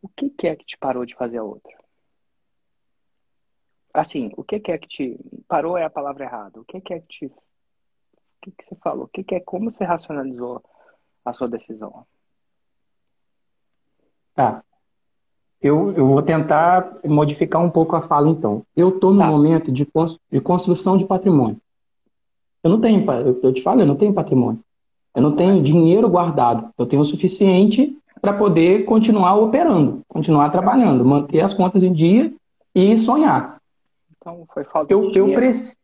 O 0.00 0.08
que, 0.08 0.30
que 0.30 0.48
é 0.48 0.56
que 0.56 0.64
te 0.64 0.78
parou 0.78 1.04
de 1.04 1.14
fazer 1.14 1.36
a 1.36 1.44
outra? 1.44 1.76
Assim, 3.92 4.30
o 4.34 4.42
que, 4.42 4.60
que 4.60 4.72
é 4.72 4.78
que 4.78 4.88
te. 4.88 5.18
Parou 5.46 5.76
é 5.76 5.84
a 5.84 5.90
palavra 5.90 6.24
errada. 6.24 6.58
O 6.58 6.64
que, 6.64 6.80
que 6.80 6.94
é 6.94 7.00
que 7.00 7.06
te. 7.06 7.32
O 8.48 8.50
que, 8.50 8.64
que 8.64 8.68
você 8.68 8.76
falou? 8.76 9.04
O 9.04 9.08
que, 9.08 9.22
que 9.22 9.34
é. 9.34 9.40
Como 9.40 9.70
você 9.70 9.84
racionalizou 9.84 10.62
a 11.24 11.32
sua 11.32 11.48
decisão? 11.48 12.04
Tá. 14.34 14.62
Eu, 15.60 15.92
eu 15.92 16.06
vou 16.06 16.22
tentar 16.22 16.98
modificar 17.04 17.60
um 17.62 17.70
pouco 17.70 17.96
a 17.96 18.02
fala, 18.02 18.28
então. 18.28 18.64
Eu 18.76 18.90
estou 18.90 19.12
no 19.12 19.20
tá. 19.20 19.26
momento 19.26 19.72
de, 19.72 19.86
de 20.30 20.40
construção 20.40 20.96
de 20.96 21.04
patrimônio. 21.04 21.60
Eu 22.62 22.70
não 22.70 22.80
tenho, 22.80 23.04
eu 23.42 23.52
te 23.52 23.62
falo, 23.62 23.80
eu 23.80 23.86
não 23.86 23.96
tenho 23.96 24.12
patrimônio. 24.12 24.60
Eu 25.14 25.22
não 25.22 25.34
tenho 25.34 25.62
dinheiro 25.62 26.08
guardado. 26.08 26.70
Eu 26.78 26.86
tenho 26.86 27.02
o 27.02 27.04
suficiente 27.04 27.96
para 28.20 28.32
poder 28.32 28.84
continuar 28.84 29.36
operando, 29.36 30.02
continuar 30.08 30.50
trabalhando, 30.50 31.04
manter 31.04 31.40
as 31.40 31.54
contas 31.54 31.82
em 31.82 31.92
dia 31.92 32.32
e 32.74 32.98
sonhar. 32.98 33.60
Então 34.16 34.46
foi 34.52 34.64
falta 34.64 34.92
eu, 34.92 35.06
de 35.06 35.12
dinheiro. 35.12 35.32
Eu 35.32 35.36
preci... 35.36 35.76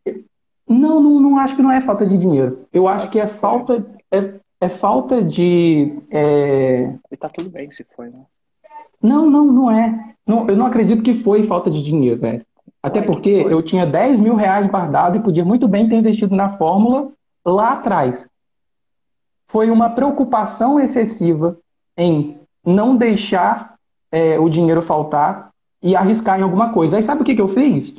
não, 0.69 1.01
não, 1.03 1.21
não 1.21 1.39
acho 1.39 1.55
que 1.55 1.63
não 1.63 1.71
é 1.71 1.81
falta 1.81 2.07
de 2.07 2.17
dinheiro. 2.17 2.67
Eu 2.73 2.89
acho 2.89 3.11
que 3.11 3.21
é 3.21 3.27
falta, 3.27 3.85
é, 4.11 4.35
é 4.61 4.69
falta 4.69 5.23
de. 5.23 5.99
É... 6.11 6.95
E 7.11 7.17
tá 7.17 7.29
tudo 7.29 7.51
bem 7.51 7.71
se 7.71 7.85
foi, 7.95 8.09
né? 8.09 8.21
Não, 9.03 9.29
não, 9.29 9.45
não 9.45 9.71
é. 9.71 10.15
Não, 10.27 10.49
eu 10.49 10.57
não 10.57 10.67
acredito 10.67 11.03
que 11.03 11.23
foi 11.23 11.47
falta 11.47 11.71
de 11.71 11.83
dinheiro, 11.83 12.21
velho. 12.21 12.45
Até 12.83 13.01
porque 13.01 13.31
eu 13.31 13.63
tinha 13.63 13.87
10 13.87 14.21
mil 14.21 14.35
reais 14.35 14.67
guardado 14.67 15.17
e 15.17 15.23
podia 15.23 15.45
muito 15.45 15.67
bem 15.67 15.89
ter 15.89 15.97
investido 15.97 16.35
na 16.35 16.57
fórmula 16.57 17.11
lá 17.45 17.73
atrás. 17.73 18.27
Foi 19.49 19.71
uma 19.71 19.91
preocupação 19.91 20.81
excessiva 20.81 21.57
em 21.97 22.39
não 22.65 22.97
deixar 22.97 23.75
é, 24.11 24.39
o 24.39 24.49
dinheiro 24.49 24.83
faltar 24.83 25.51
e 25.83 25.95
arriscar 25.95 26.39
em 26.39 26.43
alguma 26.43 26.73
coisa. 26.73 26.97
Aí 26.97 27.03
sabe 27.03 27.23
o 27.23 27.25
que, 27.25 27.35
que 27.35 27.41
eu 27.41 27.49
fiz? 27.49 27.95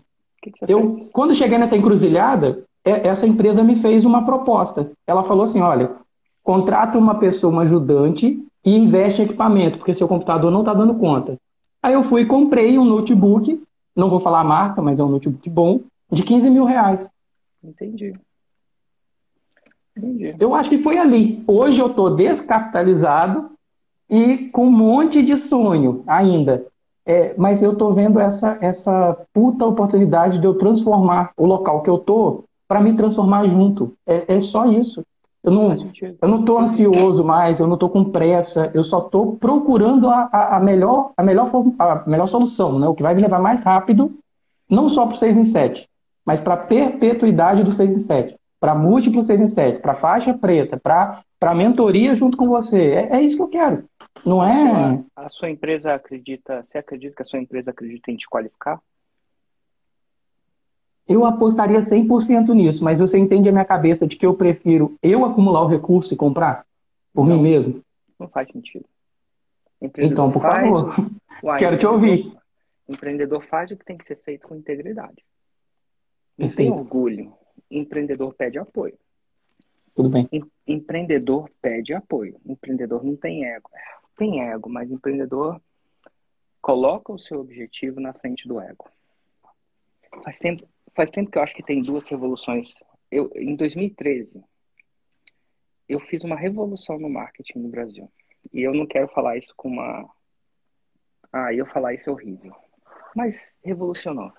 Que 0.51 0.51
que 0.51 0.71
eu, 0.71 0.95
fez? 0.97 1.09
quando 1.11 1.33
cheguei 1.33 1.57
nessa 1.57 1.75
encruzilhada, 1.75 2.63
é, 2.83 3.07
essa 3.07 3.25
empresa 3.25 3.63
me 3.63 3.77
fez 3.77 4.05
uma 4.05 4.25
proposta. 4.25 4.91
Ela 5.07 5.23
falou 5.23 5.43
assim: 5.43 5.61
olha, 5.61 5.95
contrata 6.43 6.97
uma 6.97 7.15
pessoa, 7.15 7.51
uma 7.51 7.63
ajudante, 7.63 8.39
e 8.63 8.75
investe 8.75 9.21
em 9.21 9.25
equipamento, 9.25 9.77
porque 9.77 9.93
seu 9.93 10.07
computador 10.07 10.51
não 10.51 10.59
está 10.59 10.73
dando 10.73 10.93
conta. 10.95 11.37
Aí 11.81 11.93
eu 11.93 12.03
fui 12.03 12.21
e 12.21 12.27
comprei 12.27 12.77
um 12.77 12.85
notebook, 12.85 13.61
não 13.95 14.09
vou 14.09 14.19
falar 14.19 14.41
a 14.41 14.45
marca, 14.45 14.81
mas 14.81 14.99
é 14.99 15.03
um 15.03 15.09
notebook 15.09 15.49
bom, 15.49 15.81
de 16.11 16.23
15 16.23 16.49
mil 16.49 16.65
reais. 16.65 17.09
Entendi. 17.63 18.13
Entendi. 19.97 20.35
Eu 20.39 20.53
acho 20.53 20.69
que 20.69 20.83
foi 20.83 20.97
ali. 20.97 21.43
Hoje 21.47 21.79
eu 21.79 21.87
estou 21.87 22.15
descapitalizado 22.15 23.51
e 24.07 24.49
com 24.49 24.67
um 24.67 24.71
monte 24.71 25.23
de 25.23 25.37
sonho 25.37 26.03
ainda. 26.05 26.67
É, 27.05 27.35
mas 27.37 27.61
eu 27.61 27.73
estou 27.73 27.93
vendo 27.93 28.19
essa, 28.19 28.57
essa 28.61 29.17
puta 29.33 29.65
oportunidade 29.65 30.39
de 30.39 30.45
eu 30.45 30.55
transformar 30.55 31.31
o 31.37 31.45
local 31.45 31.81
que 31.81 31.89
eu 31.89 31.97
estou 31.97 32.45
para 32.67 32.81
me 32.81 32.95
transformar 32.95 33.45
junto. 33.47 33.93
É, 34.07 34.35
é 34.35 34.39
só 34.39 34.65
isso. 34.65 35.03
Eu 35.43 35.51
não, 35.51 35.75
eu 36.21 36.27
não 36.27 36.39
estou 36.39 36.57
ansioso 36.57 37.23
mais, 37.23 37.59
eu 37.59 37.67
não 37.67 37.75
estou 37.75 37.87
com 37.87 38.05
pressa, 38.05 38.71
eu 38.73 38.83
só 38.83 38.97
estou 38.97 39.37
procurando 39.37 40.09
a, 40.09 40.27
a, 40.31 40.57
a, 40.57 40.59
melhor, 40.59 41.11
a, 41.15 41.21
melhor, 41.21 41.51
a 41.77 42.03
melhor 42.07 42.27
solução, 42.27 42.79
né? 42.79 42.87
o 42.87 42.95
que 42.95 43.03
vai 43.03 43.13
me 43.13 43.21
levar 43.21 43.39
mais 43.39 43.61
rápido, 43.61 44.11
não 44.67 44.89
só 44.89 45.05
para 45.05 45.13
o 45.13 45.17
6 45.17 45.37
em 45.37 45.45
7, 45.45 45.87
mas 46.25 46.39
para 46.39 46.55
a 46.55 46.57
perpetuidade 46.57 47.63
do 47.63 47.71
6 47.71 47.95
em 47.95 47.99
7, 47.99 48.35
para 48.59 48.73
múltiplo 48.73 49.21
6 49.21 49.41
em 49.41 49.47
7, 49.47 49.79
para 49.81 49.93
faixa 49.93 50.33
preta, 50.33 50.81
para 50.81 51.53
mentoria 51.53 52.15
junto 52.15 52.35
com 52.35 52.47
você. 52.47 52.81
É, 52.81 53.17
é, 53.17 53.21
isso 53.21 53.37
que 53.37 53.43
eu 53.43 53.47
quero. 53.47 53.83
Não 54.25 54.43
é. 54.43 54.99
A 55.25 55.29
sua 55.29 55.49
empresa 55.49 55.91
acredita, 55.91 56.61
você 56.61 56.77
acredita 56.77 57.15
que 57.15 57.21
a 57.23 57.25
sua 57.25 57.39
empresa 57.39 57.71
acredita 57.71 58.11
em 58.11 58.15
te 58.15 58.29
qualificar? 58.29 58.79
Eu 61.07 61.25
apostaria 61.25 61.79
100% 61.79 62.53
nisso, 62.53 62.83
mas 62.83 62.99
você 62.99 63.17
entende 63.17 63.49
a 63.49 63.51
minha 63.51 63.65
cabeça 63.65 64.05
de 64.05 64.17
que 64.17 64.25
eu 64.27 64.35
prefiro 64.35 64.95
eu 65.01 65.25
acumular 65.25 65.63
o 65.63 65.67
recurso 65.67 66.13
e 66.13 66.17
comprar 66.17 66.63
por 67.11 67.25
não, 67.25 67.37
mim 67.37 67.41
mesmo? 67.41 67.83
Não 68.19 68.27
faz 68.27 68.51
sentido. 68.51 68.85
Então, 69.81 70.31
por 70.31 70.43
favor, 70.43 70.93
Uai, 71.41 71.57
quero 71.57 71.79
te 71.79 71.87
ouvir. 71.87 72.31
Empreendedor 72.87 73.43
faz 73.45 73.71
o 73.71 73.77
que 73.77 73.83
tem 73.83 73.97
que 73.97 74.05
ser 74.05 74.17
feito 74.17 74.47
com 74.47 74.55
integridade. 74.55 75.25
Não 76.37 76.51
tem 76.51 76.71
orgulho. 76.71 77.33
Empreendedor 77.71 78.31
pede 78.35 78.59
apoio. 78.59 78.93
Tudo 79.95 80.07
bem. 80.07 80.29
Empreendedor 80.67 81.49
pede 81.59 81.95
apoio. 81.95 82.39
Empreendedor 82.45 83.03
não 83.03 83.15
tem 83.15 83.45
ego. 83.45 83.71
Tem 84.15 84.41
ego, 84.41 84.69
mas 84.69 84.89
empreendedor 84.89 85.61
coloca 86.61 87.11
o 87.11 87.19
seu 87.19 87.39
objetivo 87.39 87.99
na 87.99 88.13
frente 88.13 88.47
do 88.47 88.59
ego. 88.59 88.89
Faz 90.23 90.39
tempo, 90.39 90.67
faz 90.95 91.11
tempo 91.11 91.29
que 91.29 91.37
eu 91.37 91.43
acho 91.43 91.53
que 91.53 91.63
tem 91.63 91.81
duas 91.81 92.07
revoluções. 92.07 92.73
Eu, 93.11 93.31
em 93.35 93.55
2013, 93.55 94.43
eu 95.87 95.99
fiz 95.99 96.23
uma 96.23 96.35
revolução 96.35 96.97
no 96.97 97.09
marketing 97.09 97.59
no 97.59 97.69
Brasil. 97.69 98.11
E 98.51 98.61
eu 98.61 98.73
não 98.73 98.87
quero 98.87 99.07
falar 99.09 99.37
isso 99.37 99.53
com 99.55 99.69
uma. 99.69 100.09
Ah, 101.31 101.53
eu 101.53 101.65
falar 101.65 101.93
isso 101.93 102.09
é 102.09 102.13
horrível. 102.13 102.55
Mas 103.15 103.53
revolucionou. 103.63 104.31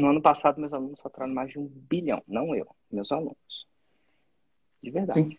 No 0.00 0.08
ano 0.08 0.20
passado, 0.20 0.60
meus 0.60 0.72
alunos 0.72 1.00
faturaram 1.00 1.32
mais 1.32 1.50
de 1.50 1.58
um 1.58 1.66
bilhão. 1.66 2.22
Não 2.26 2.54
eu, 2.54 2.66
meus 2.90 3.12
alunos. 3.12 3.68
De 4.82 4.90
verdade. 4.90 5.20
Sim. 5.20 5.36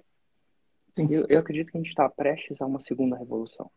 Sim. 0.95 1.07
Eu, 1.09 1.25
eu 1.29 1.39
acredito 1.39 1.71
que 1.71 1.77
a 1.77 1.81
gente 1.81 1.89
está 1.89 2.09
prestes 2.09 2.61
a 2.61 2.65
uma 2.65 2.79
segunda 2.79 3.17
revolução. 3.17 3.69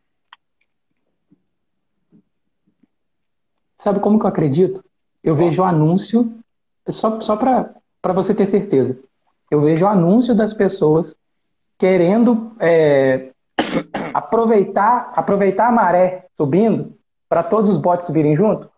Sabe 3.78 4.00
como 4.00 4.18
que 4.18 4.24
eu 4.24 4.28
acredito? 4.28 4.84
Eu 5.22 5.34
vejo 5.34 5.62
o 5.62 5.64
anúncio, 5.64 6.32
só, 6.88 7.20
só 7.20 7.36
para 7.36 8.12
você 8.12 8.34
ter 8.34 8.46
certeza, 8.46 8.98
eu 9.50 9.60
vejo 9.60 9.84
o 9.84 9.88
anúncio 9.88 10.34
das 10.34 10.54
pessoas 10.54 11.16
querendo 11.78 12.56
é, 12.60 13.32
aproveitar, 14.14 15.12
aproveitar 15.14 15.68
a 15.68 15.72
maré 15.72 16.26
subindo 16.36 16.96
para 17.28 17.42
todos 17.42 17.68
os 17.68 17.78
bots 17.78 18.06
subirem 18.06 18.36
junto. 18.36 18.71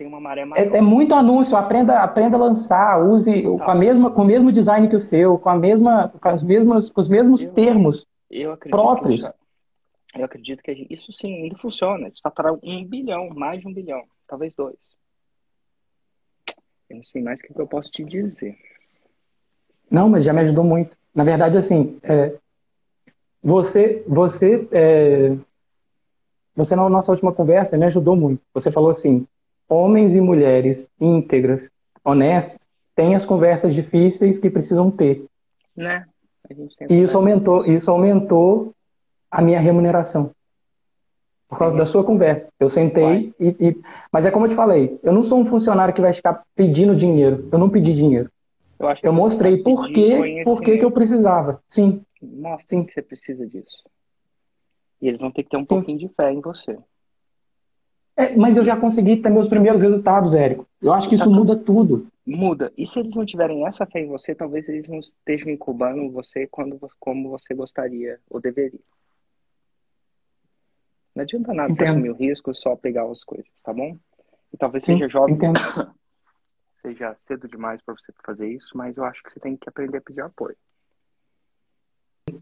Tem 0.00 0.06
uma 0.06 0.18
maré 0.18 0.46
maior. 0.46 0.74
É, 0.74 0.78
é 0.78 0.80
muito 0.80 1.14
anúncio, 1.14 1.54
aprenda, 1.54 2.00
aprenda 2.00 2.34
a 2.34 2.40
lançar, 2.40 3.04
use 3.04 3.42
tá. 3.42 3.64
com, 3.66 3.70
a 3.70 3.74
mesma, 3.74 4.10
com 4.10 4.22
o 4.22 4.24
mesmo 4.24 4.50
design 4.50 4.88
que 4.88 4.96
o 4.96 4.98
seu, 4.98 5.38
com, 5.38 5.50
a 5.50 5.54
mesma, 5.54 6.08
com, 6.08 6.26
as 6.26 6.42
mesmas, 6.42 6.88
com 6.88 7.02
os 7.02 7.06
mesmos 7.06 7.42
eu, 7.42 7.52
termos 7.52 8.06
eu 8.30 8.56
próprios. 8.56 9.22
eu 10.14 10.24
acredito 10.24 10.62
que 10.62 10.86
isso 10.88 11.12
sim 11.12 11.42
ainda 11.42 11.54
funciona. 11.58 12.06
Eles 12.06 12.18
faturaram 12.18 12.58
um 12.62 12.82
bilhão, 12.82 13.28
mais 13.28 13.60
de 13.60 13.68
um 13.68 13.74
bilhão, 13.74 14.02
talvez 14.26 14.54
dois. 14.54 14.78
Eu 16.88 16.96
não 16.96 17.04
sei 17.04 17.20
mais 17.20 17.38
o 17.40 17.42
que 17.42 17.60
eu 17.60 17.66
posso 17.66 17.90
te 17.90 18.02
dizer. 18.02 18.56
Não, 19.90 20.08
mas 20.08 20.24
já 20.24 20.32
me 20.32 20.40
ajudou 20.40 20.64
muito. 20.64 20.96
Na 21.14 21.24
verdade, 21.24 21.58
assim, 21.58 21.98
é, 22.02 22.38
você, 23.42 24.02
você, 24.08 24.66
é, 24.72 25.36
você 26.56 26.74
na 26.74 26.88
nossa 26.88 27.12
última 27.12 27.34
conversa 27.34 27.76
me 27.76 27.84
ajudou 27.84 28.16
muito. 28.16 28.42
Você 28.54 28.72
falou 28.72 28.88
assim, 28.88 29.26
homens 29.70 30.14
e 30.16 30.20
mulheres 30.20 30.90
íntegras, 31.00 31.70
honestas, 32.04 32.58
têm 32.96 33.14
as 33.14 33.24
conversas 33.24 33.72
difíceis 33.72 34.38
que 34.38 34.50
precisam 34.50 34.90
ter. 34.90 35.24
Né? 35.76 36.04
E 36.88 37.02
isso 37.02 37.16
aumentou, 37.16 37.64
isso 37.64 37.88
aumentou 37.88 38.74
a 39.30 39.40
minha 39.40 39.60
remuneração. 39.60 40.32
Por 41.48 41.58
causa 41.58 41.76
da 41.76 41.86
sua 41.86 42.04
conversa. 42.04 42.48
Eu 42.58 42.68
sentei 42.68 43.32
e, 43.38 43.48
e, 43.60 43.76
Mas 44.12 44.26
é 44.26 44.30
como 44.30 44.46
eu 44.46 44.50
te 44.50 44.56
falei, 44.56 44.98
eu 45.02 45.12
não 45.12 45.22
sou 45.22 45.38
um 45.38 45.46
funcionário 45.46 45.94
que 45.94 46.00
vai 46.00 46.12
ficar 46.12 46.42
pedindo 46.54 46.94
dinheiro. 46.94 47.48
Eu 47.50 47.58
não 47.58 47.70
pedi 47.70 47.94
dinheiro. 47.94 48.30
Eu, 48.78 48.88
acho 48.88 49.06
eu 49.06 49.12
mostrei 49.12 49.62
por 49.62 49.88
que, 49.88 50.42
por 50.44 50.60
que, 50.60 50.78
que 50.78 50.84
eu 50.84 50.90
precisava. 50.90 51.60
Sim. 51.68 52.02
Mostra 52.22 52.84
que 52.84 52.92
você 52.92 53.02
precisa 53.02 53.46
disso. 53.46 53.84
E 55.00 55.08
eles 55.08 55.20
vão 55.20 55.30
ter 55.30 55.42
que 55.42 55.50
ter 55.50 55.56
um 55.56 55.60
Sim. 55.60 55.66
pouquinho 55.66 55.98
de 55.98 56.08
fé 56.08 56.32
em 56.32 56.40
você. 56.40 56.78
É, 58.20 58.36
mas 58.36 58.56
eu 58.56 58.64
já 58.64 58.76
consegui 58.76 59.16
ter 59.16 59.30
meus 59.30 59.48
primeiros 59.48 59.80
resultados, 59.80 60.34
Érico. 60.34 60.66
Eu 60.80 60.92
acho 60.92 61.08
que 61.08 61.14
isso 61.14 61.24
tá 61.24 61.30
muda 61.30 61.56
tudo. 61.56 62.06
Muda. 62.26 62.72
E 62.76 62.86
se 62.86 63.00
eles 63.00 63.14
não 63.14 63.24
tiverem 63.24 63.66
essa 63.66 63.86
fé 63.86 64.00
em 64.00 64.06
você, 64.06 64.34
talvez 64.34 64.68
eles 64.68 64.88
não 64.88 65.00
estejam 65.00 65.50
incubando 65.50 66.10
você 66.10 66.46
quando, 66.46 66.78
como 66.98 67.30
você 67.30 67.54
gostaria 67.54 68.20
ou 68.28 68.40
deveria. 68.40 68.80
Não 71.14 71.22
adianta 71.22 71.52
nada 71.52 71.72
Entendo. 71.72 71.86
você 71.86 71.90
assumir 71.90 72.10
o 72.10 72.14
risco 72.14 72.54
só 72.54 72.76
pegar 72.76 73.04
as 73.10 73.24
coisas, 73.24 73.50
tá 73.62 73.72
bom? 73.72 73.96
E 74.52 74.56
talvez 74.56 74.84
Sim, 74.84 74.94
seja 74.94 75.08
jovem. 75.08 75.34
Entendo. 75.34 75.58
seja 76.82 77.14
cedo 77.16 77.48
demais 77.48 77.82
para 77.82 77.94
você 77.94 78.12
fazer 78.24 78.48
isso, 78.48 78.76
mas 78.76 78.96
eu 78.96 79.04
acho 79.04 79.22
que 79.22 79.30
você 79.30 79.40
tem 79.40 79.56
que 79.56 79.68
aprender 79.68 79.98
a 79.98 80.02
pedir 80.02 80.20
apoio. 80.20 80.56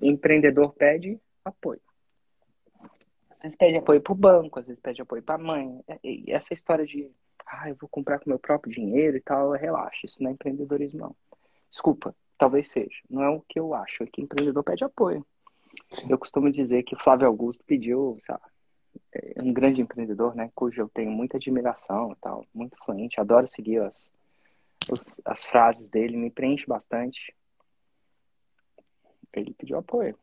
Empreendedor 0.02 0.72
pede 0.74 1.18
apoio. 1.44 1.80
Às 3.38 3.42
vezes 3.42 3.56
pede 3.56 3.76
apoio 3.76 4.00
para 4.00 4.12
o 4.12 4.16
banco, 4.16 4.58
às 4.58 4.66
vezes 4.66 4.80
pede 4.80 5.00
apoio 5.00 5.22
para 5.22 5.36
a 5.36 5.38
mãe. 5.38 5.80
É, 5.86 5.98
e 6.02 6.24
essa 6.28 6.52
história 6.52 6.84
de, 6.84 7.08
ah, 7.46 7.68
eu 7.68 7.76
vou 7.76 7.88
comprar 7.88 8.18
com 8.18 8.28
meu 8.28 8.38
próprio 8.38 8.72
dinheiro 8.72 9.16
e 9.16 9.20
tal, 9.20 9.52
relaxa, 9.52 10.00
isso 10.04 10.20
não 10.20 10.30
é 10.30 10.34
empreendedorismo, 10.34 10.98
não. 10.98 11.16
Desculpa, 11.70 12.14
talvez 12.36 12.68
seja. 12.68 12.98
Não 13.08 13.22
é 13.22 13.30
o 13.30 13.40
que 13.40 13.60
eu 13.60 13.74
acho, 13.74 14.02
é 14.02 14.06
que 14.06 14.20
empreendedor 14.20 14.64
pede 14.64 14.82
apoio. 14.82 15.24
Sim. 15.92 16.10
Eu 16.10 16.18
costumo 16.18 16.50
dizer 16.50 16.82
que 16.82 16.96
Flávio 16.96 17.28
Augusto 17.28 17.62
pediu, 17.64 18.18
sabe, 18.26 18.42
é 19.12 19.40
um 19.40 19.52
grande 19.52 19.80
empreendedor, 19.80 20.34
né, 20.34 20.50
cujo 20.52 20.82
eu 20.82 20.88
tenho 20.88 21.10
muita 21.10 21.36
admiração 21.36 22.12
e 22.12 22.16
tal, 22.16 22.44
muito 22.52 22.76
fluente, 22.84 23.20
adoro 23.20 23.46
seguir 23.46 23.82
as, 23.82 24.10
as 25.24 25.44
frases 25.44 25.86
dele, 25.86 26.16
me 26.16 26.30
preenche 26.30 26.66
bastante. 26.66 27.32
Ele 29.32 29.54
pediu 29.54 29.78
apoio. 29.78 30.18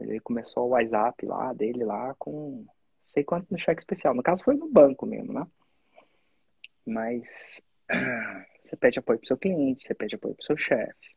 Ele 0.00 0.20
começou 0.20 0.66
o 0.66 0.70
WhatsApp 0.70 1.24
lá 1.26 1.52
dele 1.52 1.84
lá 1.84 2.14
com 2.18 2.66
sei 3.06 3.24
quanto 3.24 3.50
no 3.50 3.58
cheque 3.58 3.80
especial. 3.80 4.14
No 4.14 4.22
caso 4.22 4.42
foi 4.42 4.54
no 4.54 4.68
banco 4.68 5.04
mesmo, 5.06 5.32
né? 5.32 5.46
Mas 6.86 7.22
você 8.62 8.76
pede 8.76 8.98
apoio 8.98 9.18
pro 9.18 9.28
seu 9.28 9.36
cliente, 9.36 9.86
você 9.86 9.94
pede 9.94 10.14
apoio 10.14 10.34
pro 10.34 10.44
seu 10.44 10.56
chefe. 10.56 11.16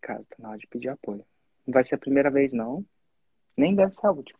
Cara, 0.00 0.22
tá 0.28 0.36
na 0.38 0.50
hora 0.50 0.58
de 0.58 0.66
pedir 0.66 0.88
apoio. 0.88 1.24
Não 1.66 1.72
vai 1.72 1.84
ser 1.84 1.94
a 1.94 1.98
primeira 1.98 2.30
vez, 2.30 2.52
não. 2.52 2.84
Nem 3.56 3.74
deve 3.74 3.94
ser 3.94 4.06
a 4.06 4.10
última. 4.10 4.38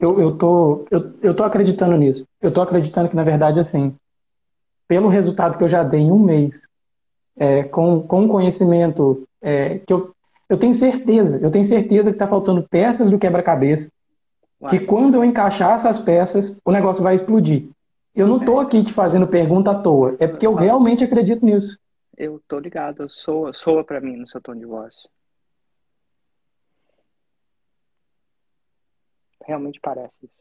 Eu, 0.00 0.20
eu, 0.20 0.36
tô, 0.36 0.86
eu, 0.90 1.14
eu 1.22 1.36
tô 1.36 1.44
acreditando 1.44 1.96
nisso. 1.96 2.26
Eu 2.40 2.52
tô 2.52 2.60
acreditando 2.60 3.08
que, 3.08 3.14
na 3.14 3.22
verdade, 3.22 3.60
assim, 3.60 3.94
pelo 4.88 5.08
resultado 5.08 5.56
que 5.56 5.62
eu 5.62 5.68
já 5.68 5.84
dei 5.84 6.00
em 6.00 6.10
um 6.10 6.18
mês, 6.18 6.60
é, 7.36 7.62
com, 7.64 8.02
com 8.02 8.26
conhecimento 8.26 9.28
é, 9.40 9.78
que 9.78 9.92
eu, 9.92 10.14
eu 10.50 10.58
tenho 10.58 10.74
certeza, 10.74 11.38
eu 11.40 11.50
tenho 11.50 11.64
certeza 11.64 12.10
que 12.10 12.16
está 12.16 12.26
faltando 12.26 12.66
peças 12.68 13.08
do 13.08 13.18
quebra-cabeça, 13.18 13.90
que 14.68 14.80
quando 14.80 15.14
eu 15.14 15.24
encaixar 15.24 15.78
essas 15.78 16.00
peças, 16.00 16.58
o 16.64 16.72
negócio 16.72 17.02
vai 17.02 17.14
explodir. 17.14 17.70
Eu 18.12 18.26
não 18.26 18.38
estou 18.38 18.58
aqui 18.58 18.84
te 18.84 18.92
fazendo 18.92 19.28
pergunta 19.28 19.70
à 19.70 19.80
toa, 19.80 20.16
é 20.18 20.26
porque 20.26 20.44
eu 20.44 20.54
realmente 20.54 21.04
acredito 21.04 21.46
nisso. 21.46 21.78
Eu 22.16 22.42
tô 22.48 22.58
ligado, 22.58 23.08
soa, 23.08 23.52
soa 23.52 23.84
para 23.84 24.00
mim 24.00 24.16
no 24.16 24.26
seu 24.26 24.40
tom 24.40 24.56
de 24.56 24.66
voz. 24.66 24.94
Realmente 29.46 29.80
parece 29.80 30.12
isso. 30.22 30.40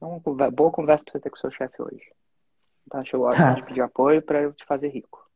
Uma 0.00 0.50
boa 0.50 0.70
conversa 0.70 1.04
pra 1.04 1.12
você 1.12 1.20
ter 1.20 1.30
com 1.30 1.36
o 1.36 1.40
seu 1.40 1.50
chefe 1.50 1.80
hoje. 1.80 2.10
Então 2.86 3.04
chegou 3.04 3.26
a 3.26 3.30
hora 3.30 3.54
de 3.54 3.62
pedir 3.64 3.82
apoio 3.82 4.22
para 4.22 4.42
eu 4.42 4.52
te 4.52 4.64
fazer 4.64 4.88
rico. 4.88 5.29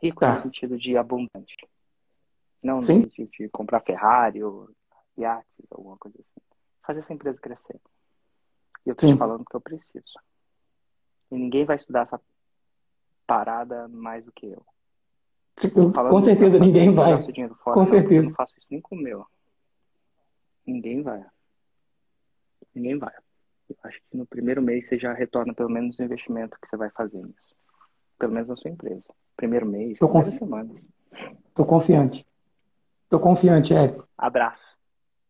Rico 0.00 0.20
tá. 0.20 0.30
no 0.30 0.42
sentido 0.42 0.78
de 0.78 0.96
abundante. 0.96 1.68
Não 2.62 2.82
Sim. 2.82 3.02
de, 3.02 3.26
de 3.26 3.48
comprar 3.48 3.80
Ferrari 3.80 4.42
ou 4.42 4.70
iates, 5.16 5.70
alguma 5.70 5.96
coisa 5.96 6.18
assim. 6.18 6.40
Fazer 6.82 7.00
essa 7.00 7.12
empresa 7.12 7.38
crescer. 7.40 7.80
E 8.86 8.90
eu 8.90 8.94
tô 8.94 9.06
Sim. 9.06 9.14
te 9.14 9.18
falando 9.18 9.44
que 9.44 9.54
eu 9.54 9.60
preciso. 9.60 10.18
E 11.30 11.36
ninguém 11.36 11.64
vai 11.64 11.76
estudar 11.76 12.02
essa 12.02 12.20
parada 13.26 13.88
mais 13.88 14.24
do 14.24 14.32
que 14.32 14.46
eu. 14.46 14.64
Com 16.10 16.22
certeza 16.22 16.58
ninguém 16.58 16.94
vai. 16.94 17.20
Fora, 17.22 17.74
com 17.74 17.80
não, 17.80 17.86
certeza. 17.86 18.14
Eu 18.14 18.22
não 18.22 18.34
faço 18.34 18.54
isso 18.56 18.66
nem 18.70 18.80
com 18.80 18.94
o 18.94 18.98
meu. 18.98 19.26
Ninguém 20.64 21.02
vai. 21.02 21.24
Ninguém 22.74 22.96
vai. 22.96 23.12
Eu 23.68 23.76
acho 23.82 23.98
que 23.98 24.16
no 24.16 24.24
primeiro 24.24 24.62
mês 24.62 24.86
você 24.86 24.98
já 24.98 25.12
retorna 25.12 25.52
pelo 25.52 25.68
menos 25.68 25.98
o 25.98 26.02
investimento 26.02 26.56
que 26.60 26.68
você 26.68 26.76
vai 26.76 26.90
fazer 26.90 27.18
nisso. 27.18 27.56
Pelo 28.18 28.32
menos 28.32 28.48
na 28.48 28.56
sua 28.56 28.70
empresa. 28.70 29.06
Primeiro 29.38 29.66
mês, 29.66 29.96
Tô 30.00 30.08
semanas. 30.32 30.84
Tô 31.54 31.64
confiante. 31.64 32.26
Tô 33.08 33.20
confiante, 33.20 33.72
Érico. 33.72 34.04
Abraço. 34.18 34.60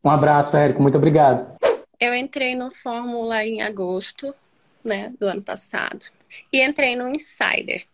Um 0.03 0.09
abraço, 0.09 0.57
Érico. 0.57 0.81
Muito 0.81 0.97
obrigado. 0.97 1.59
Eu 2.01 2.15
entrei 2.15 2.55
no 2.55 2.71
Fórmula 2.71 3.45
em 3.45 3.61
agosto, 3.61 4.35
né, 4.83 5.13
do 5.21 5.27
ano 5.27 5.43
passado. 5.43 6.07
E 6.51 6.59
entrei 6.63 6.97
no 6.97 7.07
Insider. 7.07 7.85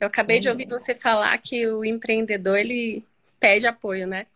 Eu 0.00 0.06
acabei 0.06 0.38
de 0.38 0.48
ouvir 0.48 0.66
você 0.66 0.94
falar 0.94 1.36
que 1.36 1.66
o 1.66 1.84
empreendedor, 1.84 2.58
ele 2.58 3.04
pede 3.38 3.66
apoio, 3.66 4.06
né? 4.06 4.26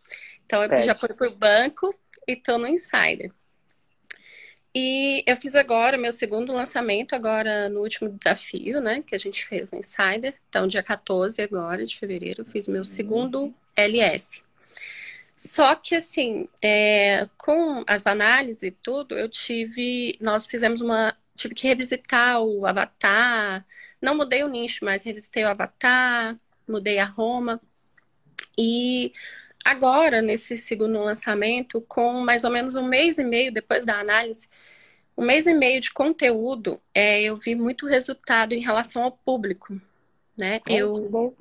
Então, 0.44 0.62
eu 0.62 0.68
pede, 0.68 0.82
pedi 0.82 0.90
apoio 0.90 1.14
para 1.16 1.28
o 1.28 1.34
banco 1.34 1.94
e 2.28 2.36
tô 2.36 2.58
no 2.58 2.66
Insider. 2.66 3.32
E 4.74 5.22
eu 5.26 5.36
fiz 5.36 5.54
agora 5.54 5.98
meu 5.98 6.12
segundo 6.12 6.52
lançamento, 6.52 7.14
agora 7.14 7.68
no 7.68 7.80
último 7.80 8.08
desafio, 8.08 8.80
né? 8.80 9.02
Que 9.02 9.14
a 9.14 9.18
gente 9.18 9.44
fez 9.44 9.70
no 9.70 9.78
Insider. 9.78 10.34
Então, 10.48 10.66
dia 10.66 10.82
14 10.82 11.42
agora 11.42 11.84
de 11.84 11.98
fevereiro, 11.98 12.44
fiz 12.44 12.66
meu 12.66 12.82
segundo 12.82 13.54
LS. 13.76 14.42
Só 15.36 15.74
que, 15.74 15.94
assim, 15.94 16.48
é, 16.62 17.28
com 17.36 17.84
as 17.86 18.06
análises 18.06 18.62
e 18.62 18.70
tudo, 18.70 19.18
eu 19.18 19.28
tive. 19.28 20.16
Nós 20.20 20.46
fizemos 20.46 20.80
uma. 20.80 21.16
Tive 21.34 21.54
que 21.54 21.66
revisitar 21.66 22.40
o 22.40 22.66
avatar. 22.66 23.66
Não 24.00 24.14
mudei 24.16 24.42
o 24.44 24.48
nicho, 24.48 24.84
mas 24.84 25.04
revisitei 25.04 25.44
o 25.44 25.48
avatar, 25.48 26.38
mudei 26.68 26.98
a 26.98 27.04
Roma. 27.04 27.60
E 28.58 29.12
agora, 29.64 30.22
nesse 30.22 30.56
segundo 30.56 30.98
lançamento, 30.98 31.80
com 31.88 32.20
mais 32.20 32.44
ou 32.44 32.50
menos 32.50 32.76
um 32.76 32.86
mês 32.86 33.18
e 33.18 33.24
meio 33.24 33.52
depois 33.52 33.84
da 33.84 33.98
análise, 33.98 34.48
um 35.16 35.24
mês 35.24 35.46
e 35.46 35.54
meio 35.54 35.80
de 35.80 35.92
conteúdo, 35.92 36.80
é, 36.94 37.22
eu 37.22 37.36
vi 37.36 37.54
muito 37.54 37.86
resultado 37.86 38.54
em 38.54 38.60
relação 38.60 39.02
ao 39.02 39.12
público, 39.12 39.80
né? 40.38 40.60
eu 40.66 41.36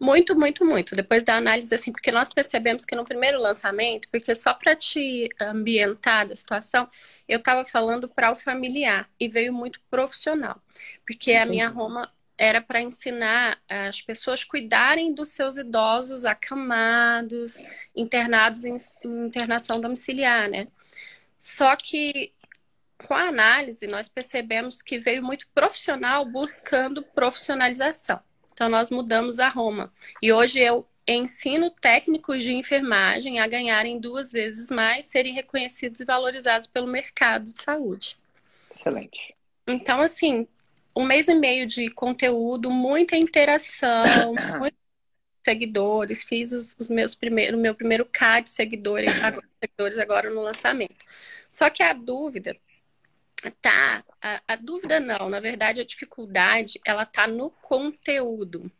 muito, 0.00 0.34
muito, 0.34 0.64
muito. 0.64 0.96
Depois 0.96 1.22
da 1.22 1.36
análise, 1.36 1.74
assim, 1.74 1.92
porque 1.92 2.10
nós 2.10 2.32
percebemos 2.32 2.86
que 2.86 2.96
no 2.96 3.04
primeiro 3.04 3.38
lançamento, 3.38 4.08
porque 4.08 4.34
só 4.34 4.54
para 4.54 4.74
te 4.74 5.28
ambientar 5.38 6.26
da 6.26 6.34
situação, 6.34 6.88
eu 7.28 7.38
estava 7.38 7.66
falando 7.66 8.08
para 8.08 8.32
o 8.32 8.36
familiar 8.36 9.10
e 9.20 9.28
veio 9.28 9.52
muito 9.52 9.78
profissional, 9.90 10.58
porque 11.06 11.34
a 11.34 11.44
minha 11.44 11.68
Roma 11.68 12.10
era 12.40 12.62
para 12.62 12.80
ensinar 12.80 13.60
as 13.68 14.00
pessoas 14.00 14.42
cuidarem 14.42 15.12
dos 15.12 15.28
seus 15.28 15.58
idosos 15.58 16.24
acamados, 16.24 17.62
internados 17.94 18.64
em, 18.64 18.76
em 19.04 19.26
internação 19.26 19.78
domiciliar, 19.78 20.48
né? 20.48 20.66
Só 21.38 21.76
que 21.76 22.32
com 23.06 23.12
a 23.12 23.28
análise 23.28 23.86
nós 23.88 24.08
percebemos 24.08 24.80
que 24.80 24.98
veio 24.98 25.22
muito 25.22 25.46
profissional 25.54 26.24
buscando 26.24 27.02
profissionalização. 27.02 28.18
Então 28.50 28.70
nós 28.70 28.90
mudamos 28.90 29.38
a 29.38 29.48
Roma. 29.48 29.92
E 30.22 30.32
hoje 30.32 30.60
eu 30.60 30.88
ensino 31.06 31.70
técnicos 31.70 32.42
de 32.42 32.54
enfermagem 32.54 33.38
a 33.38 33.46
ganharem 33.46 34.00
duas 34.00 34.32
vezes 34.32 34.70
mais, 34.70 35.04
serem 35.04 35.34
reconhecidos 35.34 36.00
e 36.00 36.06
valorizados 36.06 36.66
pelo 36.66 36.86
mercado 36.86 37.44
de 37.44 37.60
saúde. 37.60 38.16
Excelente. 38.74 39.36
Então, 39.66 40.00
assim, 40.00 40.48
um 40.96 41.04
mês 41.04 41.28
e 41.28 41.34
meio 41.34 41.66
de 41.66 41.90
conteúdo, 41.90 42.70
muita 42.70 43.16
interação, 43.16 44.34
muitos 44.58 44.78
seguidores, 45.42 46.22
fiz 46.24 46.52
os, 46.52 46.76
os 46.78 46.88
meus 46.88 47.14
primeiros, 47.14 47.58
o 47.58 47.62
meu 47.62 47.74
primeiro 47.74 48.04
K 48.04 48.40
de 48.40 48.50
seguidores 48.50 49.22
agora, 49.22 49.46
seguidores 49.60 49.98
agora 49.98 50.30
no 50.30 50.42
lançamento. 50.42 51.04
Só 51.48 51.70
que 51.70 51.82
a 51.82 51.92
dúvida 51.92 52.56
Tá, 53.62 54.04
a, 54.20 54.42
a, 54.48 54.56
dúvida 54.56 55.00
não, 55.00 55.30
na 55.30 55.40
verdade 55.40 55.80
a 55.80 55.84
dificuldade 55.84 56.78
ela 56.84 57.06
tá 57.06 57.26
no 57.26 57.50
conteúdo. 57.50 58.70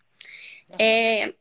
É, 0.78 1.32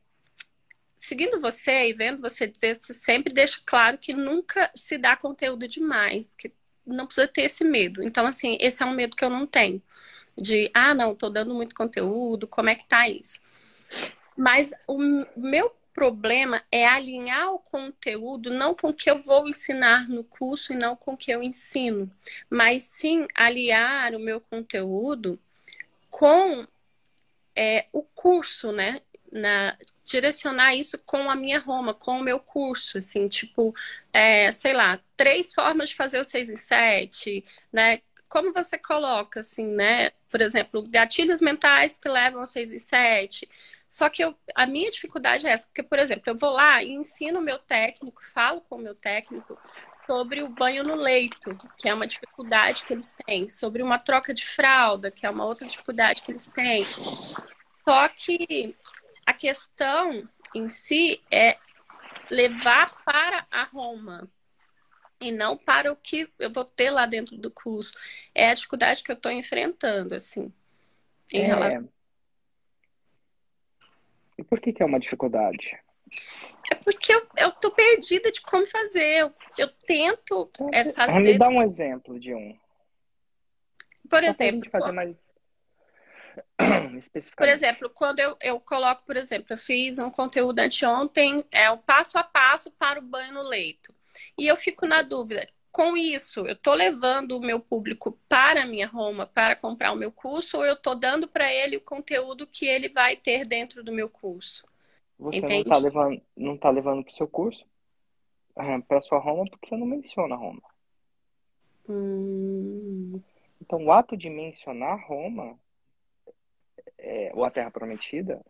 seguindo 0.96 1.40
você 1.40 1.90
e 1.90 1.94
vendo 1.94 2.22
você 2.22 2.48
dizer, 2.48 2.76
você 2.76 2.94
sempre 2.94 3.34
deixa 3.34 3.60
claro 3.66 3.98
que 3.98 4.14
nunca 4.14 4.72
se 4.74 4.98
dá 4.98 5.18
conteúdo 5.18 5.68
demais, 5.68 6.34
que 6.34 6.52
não 6.86 7.06
precisa 7.06 7.28
ter 7.28 7.44
esse 7.44 7.64
medo. 7.64 8.02
Então, 8.02 8.26
assim, 8.26 8.58
esse 8.60 8.82
é 8.82 8.86
um 8.86 8.94
medo 8.94 9.18
que 9.18 9.24
eu 9.24 9.30
não 9.30 9.46
tenho. 9.46 9.82
De, 10.42 10.72
ah, 10.74 10.94
não, 10.94 11.16
tô 11.16 11.30
dando 11.30 11.54
muito 11.54 11.76
conteúdo, 11.76 12.48
como 12.48 12.70
é 12.70 12.76
que 12.76 12.88
tá 12.88 13.08
isso? 13.08 13.42
Mas 14.38 14.74
o 14.88 14.98
meu 15.36 15.76
problema 15.94 16.64
é 16.72 16.88
alinhar 16.88 17.52
o 17.52 17.60
conteúdo 17.60 18.50
não 18.50 18.74
com 18.74 18.90
o 18.90 18.94
que 18.94 19.12
eu 19.12 19.22
vou 19.22 19.50
ensinar 19.50 20.08
no 20.08 20.24
curso 20.24 20.72
e 20.72 20.76
não 20.78 20.96
com 20.96 21.14
o 21.14 21.18
que 21.18 21.30
eu 21.30 21.44
ensino, 21.44 22.10
mas 22.50 22.84
sim 22.84 23.28
aliar 23.36 24.16
o 24.16 24.20
meu 24.20 24.40
conteúdo 24.40 25.38
com 26.10 26.66
é, 27.56 27.86
o 27.92 28.02
curso, 28.02 28.72
né? 28.72 29.02
Na, 29.32 29.78
direcionar 30.06 30.74
isso 30.74 30.98
com 31.00 31.30
a 31.30 31.36
minha 31.36 31.60
Roma, 31.60 31.94
com 31.94 32.18
o 32.20 32.24
meu 32.24 32.40
curso, 32.40 32.98
assim, 32.98 33.28
tipo, 33.28 33.76
é, 34.12 34.52
sei 34.52 34.74
lá, 34.74 35.00
três 35.16 35.54
formas 35.54 35.90
de 35.90 35.96
fazer 35.96 36.20
o 36.20 36.24
seis 36.24 36.50
em 36.50 36.56
sete, 36.56 37.44
né? 37.72 38.02
Como 38.30 38.54
você 38.54 38.78
coloca, 38.78 39.40
assim, 39.40 39.66
né? 39.66 40.12
Por 40.30 40.40
exemplo, 40.40 40.88
gatilhos 40.88 41.42
mentais 41.42 41.98
que 41.98 42.08
levam 42.08 42.42
ao 42.42 42.46
seis 42.46 42.70
e 42.70 42.80
sete, 42.80 43.50
só 43.88 44.08
que 44.08 44.24
eu, 44.24 44.36
a 44.54 44.68
minha 44.68 44.92
dificuldade 44.92 45.48
é 45.48 45.50
essa, 45.50 45.66
porque, 45.66 45.82
por 45.82 45.98
exemplo, 45.98 46.24
eu 46.28 46.38
vou 46.38 46.52
lá 46.52 46.84
e 46.84 46.92
ensino 46.92 47.40
o 47.40 47.42
meu 47.42 47.58
técnico, 47.58 48.22
falo 48.24 48.62
com 48.62 48.76
o 48.76 48.80
meu 48.80 48.94
técnico 48.94 49.58
sobre 49.92 50.44
o 50.44 50.48
banho 50.48 50.84
no 50.84 50.94
leito, 50.94 51.58
que 51.76 51.90
é 51.90 51.94
uma 51.94 52.06
dificuldade 52.06 52.86
que 52.86 52.94
eles 52.94 53.16
têm, 53.26 53.48
sobre 53.48 53.82
uma 53.82 53.98
troca 53.98 54.32
de 54.32 54.46
fralda, 54.46 55.10
que 55.10 55.26
é 55.26 55.30
uma 55.30 55.44
outra 55.44 55.68
dificuldade 55.68 56.22
que 56.22 56.32
eles 56.32 56.46
têm. 56.46 56.86
Só 57.84 58.08
que 58.10 58.76
a 59.26 59.34
questão 59.34 60.30
em 60.54 60.70
si 60.70 61.20
é 61.32 61.58
levar 62.30 62.96
para 63.04 63.48
a 63.50 63.64
Roma 63.64 64.30
e 65.20 65.32
não 65.32 65.58
para 65.58 65.92
o 65.92 65.96
que 65.96 66.30
eu 66.40 66.52
vou 66.52 66.66
ter 66.66 66.92
lá 66.92 67.06
dentro 67.06 67.38
do 67.38 67.52
curso. 67.52 67.94
É 68.34 68.50
a 68.50 68.54
dificuldade 68.54 69.04
que 69.04 69.12
eu 69.12 69.16
estou 69.16 69.32
enfrentando, 69.32 70.16
assim. 70.16 70.52
Em 71.32 71.42
é... 71.42 71.46
relação 71.46 71.90
e 74.40 74.44
por 74.44 74.62
que, 74.62 74.72
que 74.72 74.82
é 74.82 74.86
uma 74.86 75.00
dificuldade? 75.00 75.78
É 76.72 76.76
porque 76.76 77.14
eu, 77.14 77.28
eu 77.38 77.52
tô 77.52 77.72
perdida 77.72 78.32
de 78.32 78.42
como 78.42 78.66
fazer. 78.66 79.04
Eu, 79.04 79.34
eu 79.58 79.68
tento 79.86 80.50
é, 80.72 80.86
fazer. 80.94 81.20
Me 81.20 81.38
dá 81.38 81.50
um 81.50 81.62
exemplo 81.62 82.18
de 82.18 82.34
um. 82.34 82.58
Por 84.10 84.24
Só 84.24 84.30
exemplo. 84.30 84.70
fazer 84.72 84.92
mais 84.94 85.28
por 87.36 87.50
exemplo, 87.50 87.90
quando 87.90 88.20
eu, 88.20 88.38
eu 88.42 88.60
coloco, 88.62 89.04
por 89.04 89.18
exemplo, 89.18 89.48
eu 89.50 89.58
fiz 89.58 90.00
um 90.00 90.10
conteúdo 90.10 90.60
anteontem, 90.60 91.44
é 91.52 91.70
o 91.70 91.78
passo 91.78 92.18
a 92.18 92.24
passo 92.24 92.72
para 92.72 93.00
o 93.00 93.02
banho 93.02 93.34
no 93.34 93.44
leito. 93.44 93.94
E 94.38 94.48
eu 94.48 94.56
fico 94.56 94.86
na 94.86 95.02
dúvida, 95.02 95.48
com 95.72 95.96
isso, 95.96 96.48
eu 96.48 96.54
estou 96.54 96.74
levando 96.74 97.38
o 97.38 97.42
meu 97.42 97.60
público 97.60 98.18
para 98.28 98.64
a 98.64 98.66
minha 98.66 98.88
Roma 98.88 99.28
para 99.28 99.56
comprar 99.56 99.92
o 99.92 99.96
meu 99.96 100.12
curso 100.12 100.58
ou 100.58 100.66
eu 100.66 100.74
estou 100.74 100.96
dando 100.96 101.28
para 101.28 101.54
ele 101.54 101.78
o 101.78 101.82
conteúdo 101.82 102.48
que 102.48 102.66
ele 102.66 102.90
vai 102.90 103.16
ter 103.16 103.46
dentro 103.46 103.84
do 103.84 103.92
meu 103.92 104.10
curso? 104.10 104.68
Você 105.18 105.38
Entende? 105.38 105.70
não 105.70 105.76
está 105.76 105.78
levando, 105.78 106.22
não 106.36 106.58
tá 106.58 106.70
levando 106.70 107.04
para 107.04 107.12
o 107.12 107.16
seu 107.16 107.28
curso, 107.28 107.66
para 108.88 108.98
a 108.98 109.02
sua 109.02 109.20
Roma, 109.20 109.46
porque 109.50 109.68
você 109.68 109.78
não 109.78 109.86
menciona 109.86 110.36
Roma. 110.36 110.62
Hum... 111.88 113.22
Então, 113.62 113.86
o 113.86 113.92
ato 113.92 114.16
de 114.18 114.30
mencionar 114.30 115.06
Roma, 115.06 115.60
é, 116.98 117.32
ou 117.36 117.44
a 117.44 117.52
Terra 117.52 117.70
Prometida, 117.70 118.44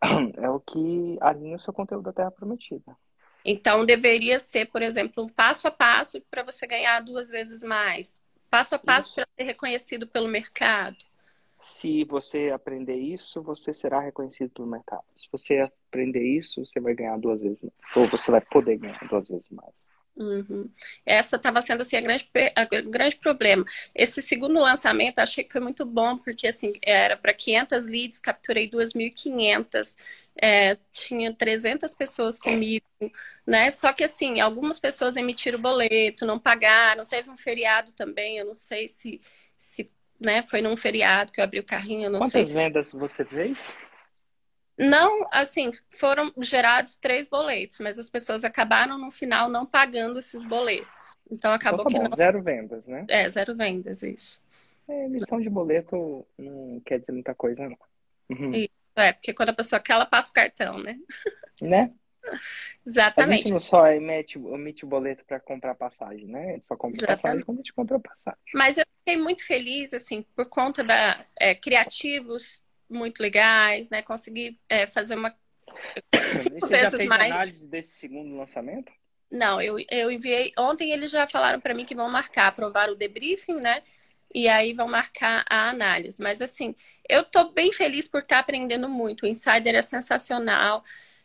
é 0.36 0.50
o 0.50 0.58
que 0.58 1.18
alinha 1.20 1.56
o 1.56 1.60
seu 1.60 1.72
conteúdo 1.72 2.04
da 2.04 2.12
Terra 2.12 2.30
Prometida. 2.30 2.96
Então, 3.44 3.84
deveria 3.84 4.38
ser, 4.38 4.66
por 4.66 4.80
exemplo, 4.80 5.24
um 5.24 5.28
passo 5.28 5.68
a 5.68 5.70
passo 5.70 6.20
para 6.30 6.42
você 6.42 6.66
ganhar 6.66 7.00
duas 7.00 7.30
vezes 7.30 7.62
mais. 7.62 8.22
Passo 8.48 8.74
a 8.74 8.78
passo 8.78 9.14
para 9.14 9.26
ser 9.36 9.44
reconhecido 9.44 10.06
pelo 10.06 10.28
mercado. 10.28 10.96
Se 11.58 12.04
você 12.04 12.50
aprender 12.50 12.96
isso, 12.96 13.42
você 13.42 13.72
será 13.72 14.00
reconhecido 14.00 14.50
pelo 14.50 14.68
mercado. 14.68 15.04
Se 15.16 15.26
você 15.30 15.58
aprender 15.58 16.22
isso, 16.22 16.64
você 16.64 16.80
vai 16.80 16.94
ganhar 16.94 17.18
duas 17.18 17.42
vezes 17.42 17.60
mais. 17.60 17.96
Ou 17.96 18.08
você 18.08 18.30
vai 18.30 18.40
poder 18.40 18.76
ganhar 18.76 19.00
duas 19.08 19.28
vezes 19.28 19.48
mais. 19.50 19.74
Uhum. 20.16 20.70
Essa 21.04 21.36
estava 21.36 21.60
sendo 21.60 21.80
assim 21.80 21.96
a 21.96 22.00
grande, 22.00 22.30
a 22.54 22.64
grande 22.64 23.16
problema. 23.16 23.64
Esse 23.94 24.22
segundo 24.22 24.60
lançamento 24.60 25.18
achei 25.18 25.42
que 25.42 25.52
foi 25.52 25.60
muito 25.60 25.84
bom 25.84 26.16
porque 26.18 26.46
assim 26.46 26.72
era 26.82 27.16
para 27.16 27.34
500 27.34 27.88
leads, 27.88 28.20
capturei 28.20 28.68
2.500, 28.68 29.96
é, 30.40 30.76
tinha 30.92 31.32
300 31.34 31.94
pessoas 31.94 32.38
comigo, 32.38 32.84
né? 33.44 33.70
Só 33.70 33.92
que 33.92 34.04
assim 34.04 34.40
algumas 34.40 34.78
pessoas 34.78 35.16
emitiram 35.16 35.58
o 35.58 35.62
boleto, 35.62 36.24
não 36.24 36.38
pagaram, 36.38 37.04
teve 37.04 37.28
um 37.30 37.36
feriado 37.36 37.90
também, 37.92 38.38
eu 38.38 38.46
não 38.46 38.54
sei 38.54 38.86
se 38.86 39.20
se 39.56 39.90
né, 40.20 40.42
foi 40.42 40.60
num 40.62 40.76
feriado 40.76 41.32
que 41.32 41.40
eu 41.40 41.44
abri 41.44 41.58
o 41.58 41.64
carrinho, 41.64 42.04
eu 42.04 42.10
não 42.10 42.20
Quantas 42.20 42.32
sei. 42.32 42.42
Quantas 42.42 42.54
vendas 42.54 42.92
você 42.92 43.24
fez? 43.24 43.76
Não, 44.76 45.24
assim, 45.30 45.70
foram 45.88 46.32
gerados 46.42 46.96
três 46.96 47.28
boletos, 47.28 47.78
mas 47.78 47.98
as 47.98 48.10
pessoas 48.10 48.42
acabaram 48.42 48.98
no 48.98 49.10
final 49.10 49.48
não 49.48 49.64
pagando 49.64 50.18
esses 50.18 50.42
boletos. 50.44 51.16
Então 51.30 51.52
acabou 51.52 51.84
então, 51.88 51.92
tá 51.92 51.98
que 51.98 52.08
não... 52.08 52.16
Zero 52.16 52.42
vendas, 52.42 52.86
né? 52.86 53.04
É, 53.08 53.28
zero 53.28 53.54
vendas, 53.54 54.02
isso. 54.02 54.40
É, 54.88 55.06
emissão 55.06 55.40
de 55.40 55.48
boleto 55.48 56.26
não 56.36 56.80
quer 56.84 56.98
dizer 56.98 57.12
muita 57.12 57.34
coisa, 57.34 57.68
não. 57.68 57.78
Uhum. 58.30 58.52
Isso, 58.52 58.70
é, 58.96 59.12
porque 59.12 59.32
quando 59.32 59.50
a 59.50 59.54
pessoa 59.54 59.80
quer, 59.80 59.92
ela 59.92 60.06
passa 60.06 60.30
o 60.30 60.34
cartão, 60.34 60.78
né? 60.78 60.98
Né? 61.62 61.92
Exatamente. 62.84 63.40
A 63.40 63.42
gente 63.44 63.52
não 63.52 63.60
só 63.60 63.86
emite, 63.88 64.38
emite 64.38 64.84
o 64.84 64.88
boleto 64.88 65.24
para 65.24 65.38
comprar 65.38 65.74
passagem, 65.74 66.26
né? 66.26 66.60
Só 66.66 66.76
compra 66.76 66.96
Exatamente. 66.96 67.22
passagem 67.22 67.44
quando 67.44 67.58
a 67.58 67.60
gente 67.60 67.72
compra 67.72 68.00
passagem. 68.00 68.40
Mas 68.52 68.78
eu 68.78 68.84
fiquei 68.98 69.22
muito 69.22 69.46
feliz, 69.46 69.94
assim, 69.94 70.22
por 70.34 70.48
conta 70.48 70.82
da 70.82 71.24
é, 71.38 71.54
criativos 71.54 72.63
muito 72.88 73.20
legais, 73.20 73.90
né? 73.90 74.02
Consegui 74.02 74.58
é, 74.68 74.86
fazer 74.86 75.14
uma 75.14 75.34
cinco 76.42 76.66
Você 76.66 76.76
vezes 76.76 76.92
já 76.92 76.98
fez 76.98 77.08
mais. 77.08 77.32
análise 77.32 77.66
desse 77.66 77.98
segundo 77.98 78.36
lançamento? 78.36 78.92
Não, 79.30 79.60
eu, 79.60 79.76
eu 79.90 80.10
enviei. 80.10 80.52
Ontem 80.58 80.90
eles 80.92 81.10
já 81.10 81.26
falaram 81.26 81.60
para 81.60 81.74
mim 81.74 81.84
que 81.84 81.94
vão 81.94 82.08
marcar, 82.08 82.48
aprovar 82.48 82.90
o 82.90 82.94
debriefing, 82.94 83.60
né? 83.60 83.82
E 84.32 84.48
aí 84.48 84.72
vão 84.72 84.88
marcar 84.88 85.44
a 85.48 85.70
análise. 85.70 86.22
Mas 86.22 86.40
assim, 86.40 86.74
eu 87.08 87.24
tô 87.24 87.50
bem 87.50 87.72
feliz 87.72 88.08
por 88.08 88.20
estar 88.20 88.36
tá 88.36 88.40
aprendendo 88.40 88.88
muito. 88.88 89.22
O 89.22 89.26
Insider 89.26 89.74
é 89.74 89.82
sensacional. 89.82 90.82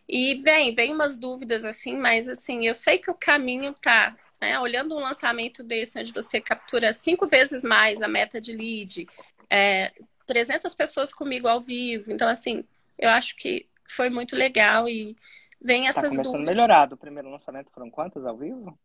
E 0.08 0.36
vem, 0.36 0.74
vem 0.74 0.92
umas 0.92 1.20
dúvidas 1.20 1.64
assim, 1.64 1.96
mas 1.96 2.28
assim, 2.28 2.66
eu 2.66 2.74
sei 2.74 2.98
que 2.98 3.12
o 3.12 3.16
caminho 3.16 3.76
tá, 3.80 4.18
né? 4.42 4.60
Olhando 4.60 4.96
um 4.96 5.00
lançamento 5.00 5.64
desse, 5.64 6.00
onde 6.00 6.12
você 6.12 6.42
captura 6.42 6.92
cinco 6.94 7.28
vezes 7.28 7.64
mais 7.64 8.02
a 8.02 8.08
meta 8.08 8.42
de 8.42 8.52
lead, 8.52 9.08
é, 9.48 9.92
300 10.30 10.76
pessoas 10.76 11.12
comigo 11.12 11.48
ao 11.48 11.60
vivo. 11.60 12.12
Então, 12.12 12.30
assim, 12.30 12.64
eu 13.00 13.10
acho 13.10 13.36
que 13.36 13.68
foi 13.84 14.12
muito 14.12 14.36
legal 14.36 14.88
e 14.88 15.18
vem 15.60 15.84
tá 15.84 15.90
essas 15.90 16.04
tá 16.04 16.10
começando 16.10 16.34
dúvidas. 16.34 16.56
melhorado. 16.56 16.94
O 16.94 16.98
primeiro 16.98 17.32
lançamento 17.32 17.72
foram 17.72 17.90
quantas 17.90 18.24
ao 18.28 18.38
vivo? 18.38 18.78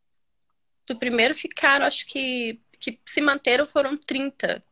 Do 0.87 0.98
primeiro 0.98 1.35
ficaram, 1.35 1.85
acho 1.85 2.07
que, 2.07 2.59
que 2.80 2.98
se 3.04 3.20
manteram 3.20 3.66
foram 3.66 3.94
30. 3.94 4.64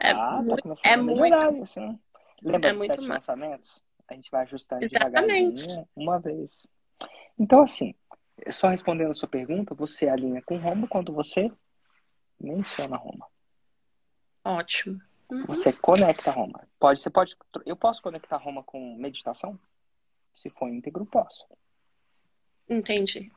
É, 0.00 0.10
ah, 0.12 0.14
tá 0.14 0.42
muito, 0.42 0.80
é 0.84 0.96
muito. 0.96 1.62
Isso, 1.62 1.80
né? 1.80 1.98
Lembra 2.40 2.70
é 2.70 2.72
dos 2.72 2.86
sete 2.86 3.00
lançamentos? 3.00 3.82
A 4.08 4.14
gente 4.14 4.30
vai 4.30 4.42
ajustando 4.42 4.84
Exatamente. 4.84 5.66
uma 5.96 6.20
vez. 6.20 6.56
Então, 7.36 7.62
assim, 7.62 7.94
só 8.48 8.68
respondendo 8.68 9.10
a 9.10 9.14
sua 9.14 9.28
pergunta, 9.28 9.74
você 9.74 10.08
alinha 10.08 10.40
com 10.42 10.56
Roma 10.56 10.86
quando 10.86 11.12
você 11.12 11.50
menciona 12.40 12.96
Roma. 12.96 13.26
Ótimo. 14.44 15.00
Uhum. 15.32 15.46
Você 15.46 15.72
conecta 15.72 16.30
Roma. 16.30 16.68
Pode, 16.78 17.00
você 17.00 17.08
pode, 17.08 17.34
eu 17.64 17.74
posso 17.74 18.02
conectar 18.02 18.36
Roma 18.36 18.62
com 18.62 18.96
meditação? 18.96 19.58
Se 20.34 20.50
for 20.50 20.68
íntegro, 20.68 21.06
posso. 21.06 21.46
Entendi. 22.68 23.32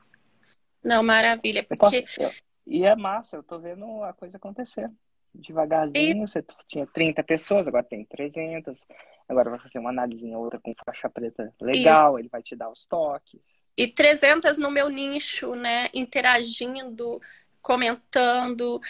Não, 0.84 1.02
maravilha. 1.02 1.64
Porque... 1.64 1.96
Eu 1.96 2.02
posso, 2.02 2.22
eu, 2.22 2.30
e 2.66 2.84
é 2.84 2.94
massa, 2.94 3.36
eu 3.36 3.42
tô 3.42 3.58
vendo 3.58 4.02
a 4.02 4.12
coisa 4.12 4.36
acontecer. 4.36 4.90
Devagarzinho, 5.34 6.24
e... 6.24 6.28
você 6.28 6.44
tinha 6.68 6.86
30 6.86 7.22
pessoas, 7.22 7.66
agora 7.66 7.82
tem 7.82 8.04
300. 8.04 8.86
Agora 9.26 9.48
vai 9.48 9.58
fazer 9.58 9.78
uma 9.78 9.90
análise 9.90 10.26
outra 10.34 10.60
com 10.60 10.74
faixa 10.84 11.08
preta 11.08 11.50
legal, 11.60 12.18
ele 12.18 12.28
vai 12.28 12.42
te 12.42 12.54
dar 12.54 12.70
os 12.70 12.86
toques. 12.86 13.40
E 13.74 13.88
300 13.88 14.58
no 14.58 14.70
meu 14.70 14.90
nicho, 14.90 15.54
né? 15.54 15.88
Interagindo, 15.94 17.20
comentando. 17.66 18.80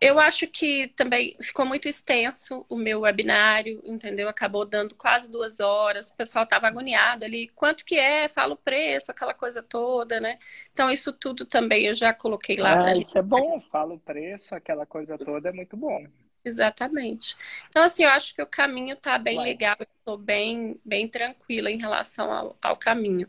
Eu 0.00 0.20
acho 0.20 0.46
que 0.46 0.86
também 0.94 1.36
ficou 1.42 1.66
muito 1.66 1.88
extenso 1.88 2.64
o 2.68 2.76
meu 2.76 3.00
webinário, 3.00 3.82
entendeu? 3.84 4.28
Acabou 4.28 4.64
dando 4.64 4.94
quase 4.94 5.28
duas 5.28 5.58
horas, 5.58 6.10
o 6.10 6.14
pessoal 6.14 6.44
estava 6.44 6.68
agoniado 6.68 7.24
ali. 7.24 7.48
Quanto 7.56 7.84
que 7.84 7.98
é? 7.98 8.28
Fala 8.28 8.54
o 8.54 8.56
preço, 8.56 9.10
aquela 9.10 9.34
coisa 9.34 9.64
toda, 9.64 10.20
né? 10.20 10.38
Então, 10.72 10.92
isso 10.92 11.12
tudo 11.12 11.44
também 11.44 11.86
eu 11.86 11.92
já 11.92 12.14
coloquei 12.14 12.54
lá. 12.56 12.86
Ah, 12.86 12.92
isso 12.92 13.00
gente... 13.00 13.18
é 13.18 13.22
bom, 13.22 13.60
fala 13.60 13.94
o 13.94 13.98
preço, 13.98 14.54
aquela 14.54 14.86
coisa 14.86 15.18
toda 15.18 15.48
é 15.48 15.52
muito 15.52 15.76
bom. 15.76 16.06
Exatamente. 16.44 17.36
Então, 17.68 17.82
assim, 17.82 18.04
eu 18.04 18.10
acho 18.10 18.32
que 18.32 18.42
o 18.42 18.46
caminho 18.46 18.94
está 18.94 19.18
bem 19.18 19.36
Vai. 19.36 19.46
legal, 19.46 19.76
eu 19.80 19.86
estou 19.98 20.16
bem, 20.16 20.78
bem 20.84 21.08
tranquila 21.08 21.68
em 21.68 21.78
relação 21.78 22.30
ao, 22.30 22.56
ao 22.62 22.76
caminho. 22.76 23.28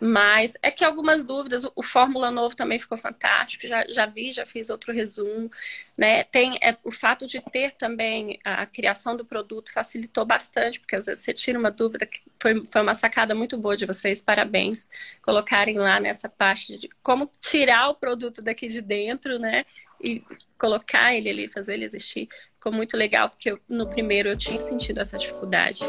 Mas 0.00 0.54
é 0.62 0.70
que 0.70 0.84
algumas 0.84 1.24
dúvidas, 1.24 1.66
o 1.74 1.82
Fórmula 1.82 2.30
Novo 2.30 2.54
também 2.54 2.78
ficou 2.78 2.96
fantástico, 2.96 3.66
já, 3.66 3.84
já 3.88 4.06
vi, 4.06 4.30
já 4.30 4.46
fiz 4.46 4.70
outro 4.70 4.92
resumo, 4.92 5.50
né? 5.96 6.22
Tem 6.24 6.56
é, 6.62 6.76
o 6.84 6.92
fato 6.92 7.26
de 7.26 7.40
ter 7.40 7.72
também 7.72 8.38
a 8.44 8.64
criação 8.64 9.16
do 9.16 9.24
produto 9.24 9.72
facilitou 9.72 10.24
bastante, 10.24 10.78
porque 10.78 10.96
às 10.96 11.06
vezes 11.06 11.24
você 11.24 11.34
tira 11.34 11.58
uma 11.58 11.70
dúvida, 11.70 12.06
que 12.06 12.22
foi, 12.40 12.64
foi 12.64 12.82
uma 12.82 12.94
sacada 12.94 13.34
muito 13.34 13.58
boa 13.58 13.76
de 13.76 13.86
vocês, 13.86 14.20
parabéns, 14.20 14.88
colocarem 15.20 15.76
lá 15.78 15.98
nessa 15.98 16.28
parte 16.28 16.78
de 16.78 16.88
como 17.02 17.30
tirar 17.40 17.88
o 17.88 17.94
produto 17.94 18.40
daqui 18.40 18.68
de 18.68 18.80
dentro, 18.80 19.38
né? 19.38 19.64
e 20.00 20.22
colocar 20.56 21.14
ele 21.14 21.28
ali, 21.28 21.48
fazer 21.48 21.74
ele 21.74 21.84
existir, 21.84 22.28
ficou 22.68 22.72
muito 22.72 22.96
legal, 22.96 23.28
porque 23.30 23.50
eu, 23.50 23.58
no 23.68 23.88
primeiro 23.88 24.28
eu 24.28 24.36
tinha 24.36 24.60
sentido 24.60 25.00
essa 25.00 25.16
dificuldade. 25.16 25.80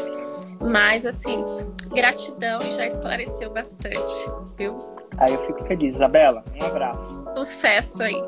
Mas, 0.60 1.06
assim, 1.06 1.44
gratidão 1.94 2.60
e 2.62 2.70
já 2.72 2.86
esclareceu 2.86 3.50
bastante, 3.52 4.12
viu? 4.56 4.76
Aí 5.18 5.32
eu 5.34 5.46
fico 5.46 5.64
feliz. 5.64 5.94
Isabela, 5.94 6.44
um 6.60 6.64
abraço. 6.64 7.24
Sucesso 7.36 8.02
aí. 8.02 8.20